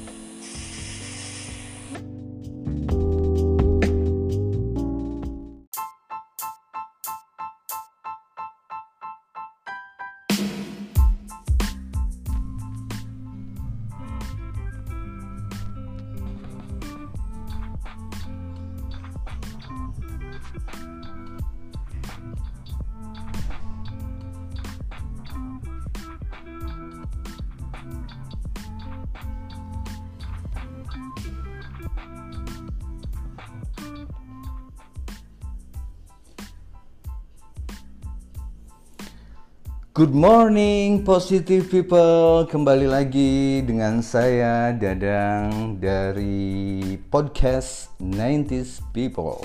Good 40.00 40.16
morning 40.16 41.04
positive 41.04 41.68
people. 41.68 42.48
Kembali 42.48 42.88
lagi 42.88 43.60
dengan 43.60 44.00
saya 44.00 44.72
Dadang 44.72 45.76
dari 45.76 46.96
podcast 47.12 47.92
90s 48.00 48.80
People. 48.96 49.44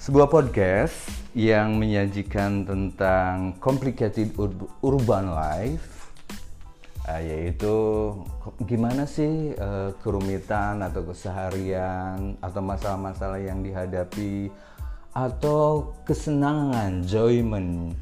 Sebuah 0.00 0.32
podcast 0.32 0.96
yang 1.36 1.76
menyajikan 1.76 2.64
tentang 2.64 3.60
complicated 3.60 4.32
ur 4.40 4.56
urban 4.80 5.36
life 5.36 6.08
uh, 7.04 7.20
Yaitu 7.20 7.76
gimana 8.64 9.04
sih 9.04 9.52
uh, 9.60 9.92
kerumitan 10.00 10.80
atau 10.80 11.04
keseharian 11.04 12.40
Atau 12.40 12.64
masalah-masalah 12.64 13.36
yang 13.36 13.60
dihadapi 13.60 14.48
Atau 15.12 15.92
kesenangan, 16.08 17.04
enjoyment 17.04 17.92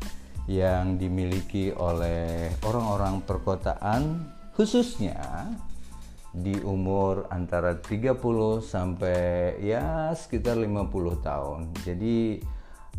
yang 0.50 0.98
dimiliki 0.98 1.70
oleh 1.70 2.50
orang-orang 2.66 3.22
perkotaan 3.22 4.26
khususnya 4.52 5.46
di 6.32 6.56
umur 6.64 7.28
antara 7.28 7.76
30 7.76 8.16
sampai 8.64 9.60
ya 9.60 10.10
sekitar 10.16 10.56
50 10.56 11.20
tahun. 11.20 11.60
Jadi 11.84 12.40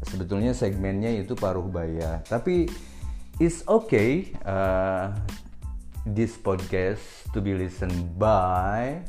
sebetulnya 0.05 0.53
segmennya 0.53 1.09
itu 1.09 1.33
paruh 1.33 1.65
baya. 1.65 2.21
Tapi 2.29 2.69
it's 3.41 3.65
okay 3.65 4.29
uh, 4.45 5.09
this 6.05 6.37
podcast 6.37 7.01
to 7.33 7.41
be 7.41 7.57
listened 7.57 8.13
by 8.21 9.01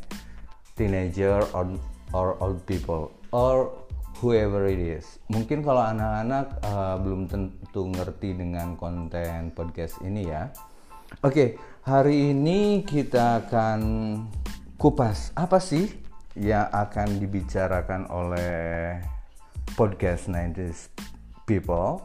teenager 0.75 1.45
or, 1.53 1.69
or 2.17 2.41
old 2.41 2.65
people 2.65 3.13
or 3.29 3.77
whoever 4.25 4.65
it 4.65 4.81
is. 4.81 5.21
Mungkin 5.29 5.61
kalau 5.61 5.85
anak-anak 5.85 6.65
uh, 6.65 6.97
belum 6.97 7.29
tentu 7.75 7.91
ngerti 7.91 8.39
dengan 8.39 8.79
konten 8.79 9.51
podcast 9.51 9.99
ini 10.07 10.31
ya. 10.31 10.47
Oke, 11.27 11.59
hari 11.83 12.31
ini 12.31 12.87
kita 12.87 13.43
akan 13.43 13.81
kupas 14.79 15.35
apa 15.35 15.59
sih 15.59 15.91
yang 16.39 16.71
akan 16.71 17.19
dibicarakan 17.19 18.07
oleh 18.15 19.03
podcast 19.75 20.31
90s 20.31 20.95
People. 21.51 21.99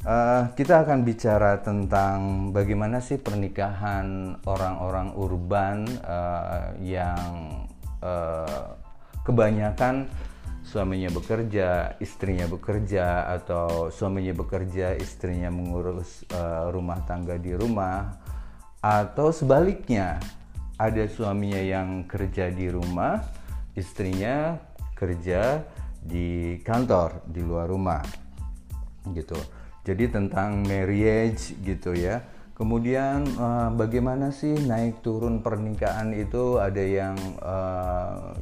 Uh, 0.00 0.48
kita 0.56 0.80
akan 0.80 1.04
bicara 1.04 1.60
tentang 1.60 2.48
bagaimana 2.48 3.04
sih 3.04 3.20
pernikahan 3.20 4.40
orang-orang 4.48 5.12
urban 5.12 5.84
uh, 6.08 6.72
yang 6.80 7.68
uh, 8.00 8.80
kebanyakan 9.28 10.08
suaminya 10.70 11.10
bekerja, 11.10 11.98
istrinya 11.98 12.46
bekerja, 12.46 13.26
atau 13.26 13.90
suaminya 13.90 14.30
bekerja, 14.38 14.94
istrinya 14.94 15.50
mengurus 15.50 16.22
uh, 16.30 16.70
rumah 16.70 17.02
tangga 17.10 17.34
di 17.34 17.50
rumah, 17.58 18.14
atau 18.78 19.34
sebaliknya 19.34 20.22
ada 20.78 21.10
suaminya 21.10 21.58
yang 21.58 22.06
kerja 22.06 22.54
di 22.54 22.70
rumah, 22.70 23.18
istrinya 23.74 24.62
kerja 24.94 25.66
di 25.98 26.62
kantor 26.62 27.26
di 27.26 27.42
luar 27.42 27.66
rumah, 27.66 28.06
gitu. 29.10 29.36
Jadi 29.82 30.06
tentang 30.06 30.62
marriage 30.62 31.58
gitu 31.66 31.98
ya. 31.98 32.22
Kemudian 32.54 33.24
uh, 33.40 33.72
bagaimana 33.72 34.30
sih 34.30 34.52
naik 34.52 35.00
turun 35.00 35.40
pernikahan 35.40 36.12
itu 36.12 36.60
ada 36.60 36.84
yang 36.84 37.16
uh, 37.40 38.36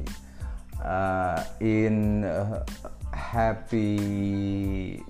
uh, 0.83 1.39
in 1.59 2.23
uh, 2.25 2.63
happy 3.11 3.99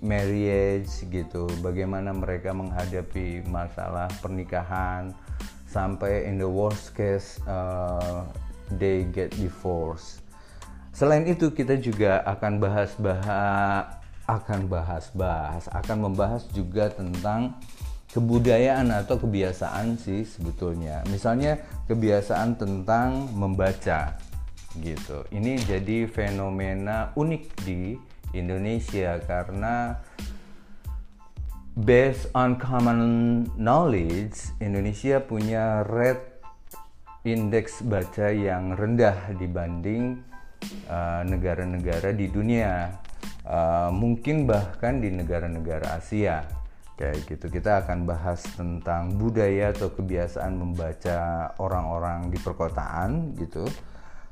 marriage 0.02 0.90
gitu. 1.08 1.48
Bagaimana 1.62 2.16
mereka 2.16 2.52
menghadapi 2.56 3.46
masalah 3.48 4.10
pernikahan 4.20 5.14
sampai 5.70 6.26
in 6.26 6.42
the 6.42 6.50
worst 6.50 6.98
case 6.98 7.38
uh, 7.46 8.26
they 8.78 9.06
get 9.14 9.30
divorced. 9.38 10.26
Selain 10.92 11.24
itu 11.30 11.54
kita 11.54 11.80
juga 11.80 12.26
akan 12.28 12.60
bahas-bahas 12.60 13.96
akan 14.30 14.70
bahas-bahas 14.70 15.66
akan 15.74 16.12
membahas 16.12 16.46
juga 16.54 16.94
tentang 16.94 17.58
kebudayaan 18.10 18.90
atau 18.94 19.22
kebiasaan 19.22 19.98
sih 20.02 20.26
sebetulnya. 20.26 21.06
Misalnya 21.10 21.62
kebiasaan 21.86 22.58
tentang 22.58 23.30
membaca 23.38 24.18
gitu. 24.78 25.26
Ini 25.34 25.58
jadi 25.66 26.06
fenomena 26.06 27.10
unik 27.18 27.44
di 27.66 27.98
Indonesia 28.38 29.18
karena 29.26 29.98
based 31.74 32.30
on 32.38 32.60
common 32.62 33.02
knowledge 33.58 34.54
Indonesia 34.62 35.18
punya 35.24 35.82
rate 35.88 36.44
indeks 37.26 37.82
baca 37.82 38.30
yang 38.30 38.78
rendah 38.78 39.34
dibanding 39.36 40.22
uh, 40.86 41.26
negara-negara 41.26 42.14
uh, 42.14 42.18
di 42.18 42.28
dunia. 42.30 42.94
Uh, 43.50 43.90
mungkin 43.90 44.46
bahkan 44.46 45.02
di 45.02 45.10
negara-negara 45.10 45.98
Asia 45.98 46.46
kayak 47.00 47.24
gitu 47.32 47.48
kita 47.48 47.82
akan 47.82 48.04
bahas 48.04 48.44
tentang 48.60 49.16
budaya 49.16 49.72
atau 49.72 49.88
kebiasaan 49.96 50.60
membaca 50.60 51.50
orang-orang 51.58 52.28
di 52.28 52.36
perkotaan 52.36 53.40
gitu 53.40 53.64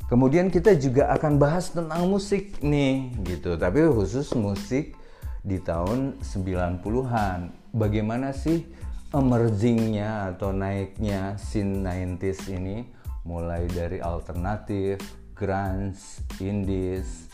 Kemudian 0.07 0.47
kita 0.47 0.71
juga 0.79 1.11
akan 1.11 1.35
bahas 1.35 1.67
tentang 1.75 2.07
musik 2.07 2.63
nih 2.63 3.11
gitu, 3.27 3.59
tapi 3.59 3.83
khusus 3.91 4.31
musik 4.39 4.95
di 5.43 5.59
tahun 5.59 6.23
90-an. 6.23 7.51
Bagaimana 7.75 8.31
sih 8.31 8.63
emergingnya 9.11 10.31
atau 10.31 10.55
naiknya 10.55 11.35
scene 11.35 11.83
90s 11.83 12.39
ini 12.55 12.87
mulai 13.27 13.67
dari 13.67 13.99
alternatif, 13.99 15.03
grunge, 15.35 16.23
indies, 16.39 17.27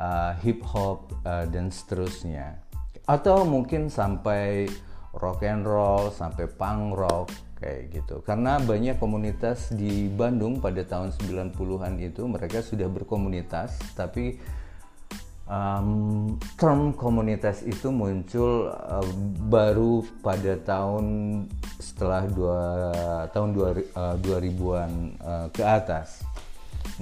uh, 0.00 0.32
hip 0.40 0.64
hop 0.64 1.12
uh, 1.28 1.44
dan 1.44 1.68
seterusnya. 1.68 2.56
Atau 3.04 3.44
mungkin 3.44 3.92
sampai 3.92 4.64
rock 5.12 5.44
and 5.44 5.68
roll, 5.68 6.08
sampai 6.08 6.48
punk 6.48 6.96
rock 6.96 7.28
kayak 7.62 7.94
gitu 7.94 8.18
karena 8.26 8.58
banyak 8.58 8.98
komunitas 8.98 9.70
di 9.70 10.10
Bandung 10.10 10.58
pada 10.58 10.82
tahun 10.82 11.14
90-an 11.14 11.94
itu 12.02 12.26
mereka 12.26 12.58
sudah 12.58 12.90
berkomunitas 12.90 13.78
tapi 13.94 14.42
um, 15.46 16.34
term 16.58 16.90
komunitas 16.98 17.62
itu 17.62 17.94
muncul 17.94 18.74
uh, 18.74 19.06
baru 19.46 20.02
pada 20.20 20.58
tahun 20.58 21.04
setelah 21.78 22.26
dua 22.30 22.60
tahun 23.30 23.48
dua, 23.54 23.68
uh, 23.94 24.16
2000-an 24.22 24.92
uh, 25.22 25.46
ke 25.50 25.62
atas. 25.62 26.22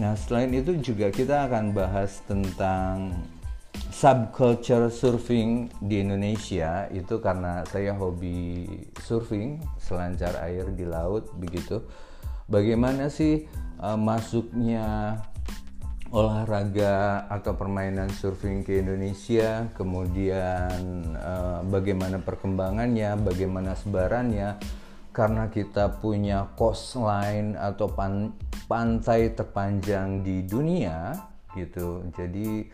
Nah, 0.00 0.16
selain 0.16 0.48
itu 0.54 0.76
juga 0.80 1.12
kita 1.12 1.50
akan 1.50 1.76
bahas 1.76 2.22
tentang 2.24 3.20
subculture 4.00 4.88
surfing 4.88 5.68
di 5.76 6.00
Indonesia 6.00 6.88
itu 6.88 7.20
karena 7.20 7.60
saya 7.68 7.92
hobi 7.92 8.64
surfing 8.96 9.60
selancar 9.76 10.40
air 10.40 10.72
di 10.72 10.88
laut 10.88 11.28
begitu. 11.36 11.84
Bagaimana 12.48 13.12
sih 13.12 13.44
uh, 13.76 14.00
masuknya 14.00 15.20
olahraga 16.16 17.28
atau 17.28 17.52
permainan 17.60 18.08
surfing 18.08 18.64
ke 18.64 18.80
Indonesia, 18.80 19.68
kemudian 19.76 21.04
uh, 21.20 21.60
bagaimana 21.68 22.24
perkembangannya, 22.24 23.20
bagaimana 23.20 23.76
sebarannya, 23.76 24.56
karena 25.12 25.52
kita 25.52 26.00
punya 26.00 26.48
coastline 26.56 27.52
atau 27.52 27.92
pan 27.92 28.32
pantai 28.64 29.36
terpanjang 29.36 30.24
di 30.24 30.42
dunia, 30.48 31.14
gitu. 31.52 32.02
Jadi 32.16 32.66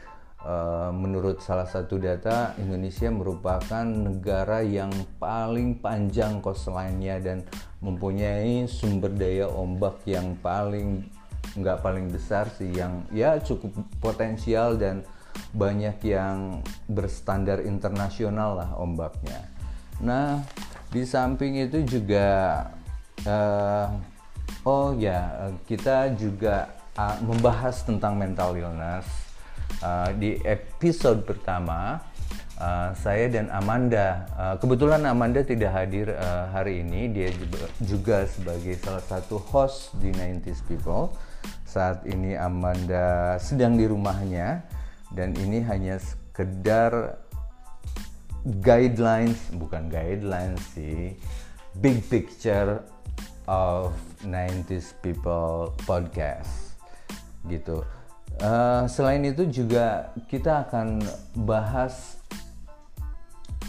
menurut 0.94 1.42
salah 1.42 1.66
satu 1.66 1.98
data, 1.98 2.54
Indonesia 2.62 3.10
merupakan 3.10 3.82
negara 3.82 4.62
yang 4.62 4.94
paling 5.18 5.82
panjang 5.82 6.38
coastline-nya 6.38 7.18
dan 7.18 7.38
mempunyai 7.82 8.70
sumber 8.70 9.10
daya 9.10 9.50
ombak 9.50 10.06
yang 10.06 10.38
paling 10.38 11.02
nggak 11.56 11.80
paling 11.80 12.12
besar 12.12 12.46
sih 12.52 12.68
yang 12.74 13.06
ya 13.10 13.40
cukup 13.40 13.72
potensial 13.98 14.76
dan 14.76 15.02
banyak 15.56 15.96
yang 16.04 16.60
berstandar 16.88 17.64
internasional 17.64 18.60
lah 18.60 18.70
ombaknya. 18.76 19.40
Nah 20.04 20.44
di 20.92 21.02
samping 21.04 21.60
itu 21.60 21.82
juga 21.84 22.60
uh, 23.26 23.88
oh 24.64 24.94
ya 24.96 25.50
kita 25.64 26.14
juga 26.16 26.70
uh, 26.96 27.16
membahas 27.24 27.84
tentang 27.84 28.16
mental 28.16 28.56
illness 28.56 29.25
uh, 29.82 30.10
di 30.16 30.40
episode 30.44 31.24
pertama. 31.24 32.00
Uh, 32.56 32.96
saya 32.96 33.28
dan 33.28 33.52
Amanda, 33.52 34.24
uh, 34.32 34.56
kebetulan 34.56 35.04
Amanda 35.04 35.44
tidak 35.44 35.76
hadir 35.76 36.08
uh, 36.08 36.48
hari 36.56 36.80
ini, 36.80 37.12
dia 37.12 37.28
juga, 37.28 37.68
juga 37.84 38.16
sebagai 38.24 38.80
salah 38.80 39.04
satu 39.04 39.36
host 39.36 39.92
di 40.00 40.08
90s 40.08 40.64
People 40.64 41.12
saat 41.76 42.08
ini 42.08 42.32
Amanda 42.32 43.36
sedang 43.36 43.76
di 43.76 43.84
rumahnya 43.84 44.64
dan 45.12 45.36
ini 45.36 45.60
hanya 45.60 46.00
sekedar 46.00 47.20
guidelines 48.64 49.36
bukan 49.60 49.92
guidelines 49.92 50.62
sih 50.72 51.12
big 51.84 52.00
picture 52.08 52.80
of 53.44 53.92
90s 54.24 54.96
people 55.04 55.74
podcast 55.84 56.80
gitu 57.50 57.84
uh, 58.42 58.84
selain 58.90 59.22
itu 59.24 59.48
juga 59.48 60.12
kita 60.28 60.68
akan 60.68 61.00
bahas 61.46 62.20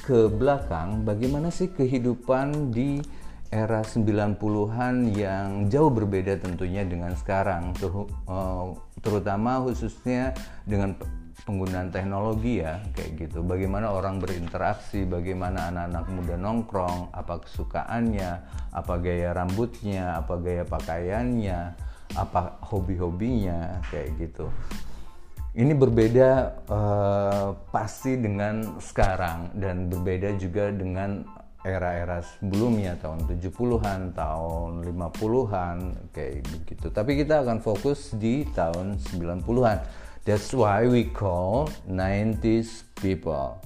ke 0.07 0.31
belakang 0.31 1.03
bagaimana 1.03 1.51
sih 1.51 1.67
kehidupan 1.67 2.71
di 2.71 3.03
era 3.51 3.83
90-an 3.83 5.11
yang 5.15 5.71
jauh 5.71 5.91
berbeda 5.91 6.35
tentunya 6.39 6.83
dengan 6.83 7.15
sekarang 7.15 7.71
eh, 7.79 8.65
terutama 8.99 9.63
khususnya 9.63 10.35
dengan 10.67 10.99
penggunaan 11.47 11.87
teknologi 11.95 12.59
ya 12.59 12.83
kayak 12.91 13.11
gitu. 13.23 13.39
Bagaimana 13.39 13.95
orang 13.95 14.19
berinteraksi 14.19 15.07
bagaimana 15.07 15.71
anak-anak 15.71 16.05
muda 16.11 16.35
nongkrong 16.35 17.15
apa 17.15 17.39
kesukaannya 17.47 18.31
apa 18.75 18.93
gaya 18.99 19.31
rambutnya 19.31 20.19
apa 20.19 20.35
gaya 20.43 20.67
pakaiannya 20.67 21.59
apa 22.15 22.61
hobi-hobinya 22.63 23.83
kayak 23.91 24.15
gitu 24.21 24.47
ini 25.57 25.73
berbeda 25.73 26.29
uh, 26.69 27.49
pasti 27.73 28.13
dengan 28.13 28.77
sekarang 28.77 29.57
dan 29.57 29.89
berbeda 29.89 30.37
juga 30.37 30.69
dengan 30.69 31.25
era-era 31.65 32.21
sebelumnya 32.21 32.93
tahun 33.01 33.25
70-an, 33.25 34.13
tahun 34.13 34.71
50-an 34.85 35.77
kayak 36.13 36.45
begitu. 36.45 36.87
Tapi 36.93 37.11
kita 37.19 37.41
akan 37.41 37.57
fokus 37.59 38.13
di 38.15 38.45
tahun 38.53 39.01
90-an. 39.01 39.77
That's 40.23 40.53
why 40.53 40.85
we 40.85 41.09
call 41.09 41.67
90s 41.89 42.87
people. 43.01 43.57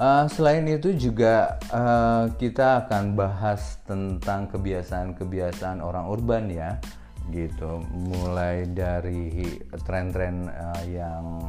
Uh, 0.00 0.24
selain 0.32 0.64
itu 0.64 0.96
juga 0.96 1.60
uh, 1.68 2.32
kita 2.40 2.88
akan 2.88 3.12
bahas 3.12 3.76
tentang 3.84 4.48
kebiasaan-kebiasaan 4.48 5.84
orang 5.84 6.08
urban 6.08 6.48
ya, 6.48 6.80
gitu. 7.28 7.84
Mulai 8.08 8.64
dari 8.72 9.60
tren-tren 9.84 10.48
uh, 10.48 10.82
yang 10.88 11.44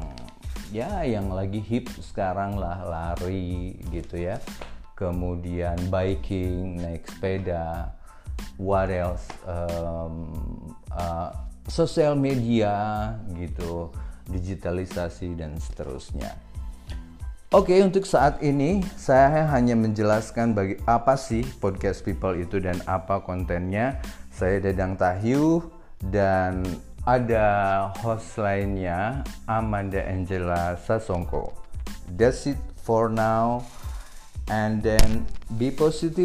ya 0.67 1.07
yang 1.07 1.31
lagi 1.31 1.63
hip 1.63 1.87
sekarang 2.03 2.59
lah 2.59 2.83
lari 2.83 3.79
gitu 3.87 4.19
ya 4.19 4.35
kemudian 5.01 5.73
biking, 5.89 6.77
naik 6.77 7.09
sepeda, 7.09 7.89
what 8.61 8.93
else, 8.93 9.25
um, 9.49 10.29
uh, 10.93 11.33
sosial 11.65 12.13
media 12.13 13.09
gitu, 13.33 13.89
digitalisasi 14.29 15.33
dan 15.33 15.57
seterusnya. 15.57 16.37
Oke, 17.51 17.75
okay, 17.75 17.79
untuk 17.83 18.07
saat 18.07 18.39
ini 18.39 18.79
saya 18.95 19.43
hanya 19.51 19.75
menjelaskan 19.75 20.55
bagi 20.55 20.79
apa 20.87 21.19
sih 21.19 21.43
podcast 21.59 21.99
people 21.99 22.31
itu 22.39 22.63
dan 22.63 22.79
apa 22.87 23.19
kontennya. 23.27 23.99
Saya 24.31 24.63
Dadang 24.63 24.95
Tahyu 24.95 25.59
dan 25.99 26.63
ada 27.03 27.91
host 27.99 28.39
lainnya 28.39 29.27
Amanda 29.51 29.99
Angela 29.99 30.79
Sasongko. 30.79 31.51
That's 32.15 32.47
it 32.47 32.55
for 32.87 33.11
now 33.11 33.67
and 34.47 34.79
then 34.79 35.27
be 35.59 35.75
positive 35.75 36.15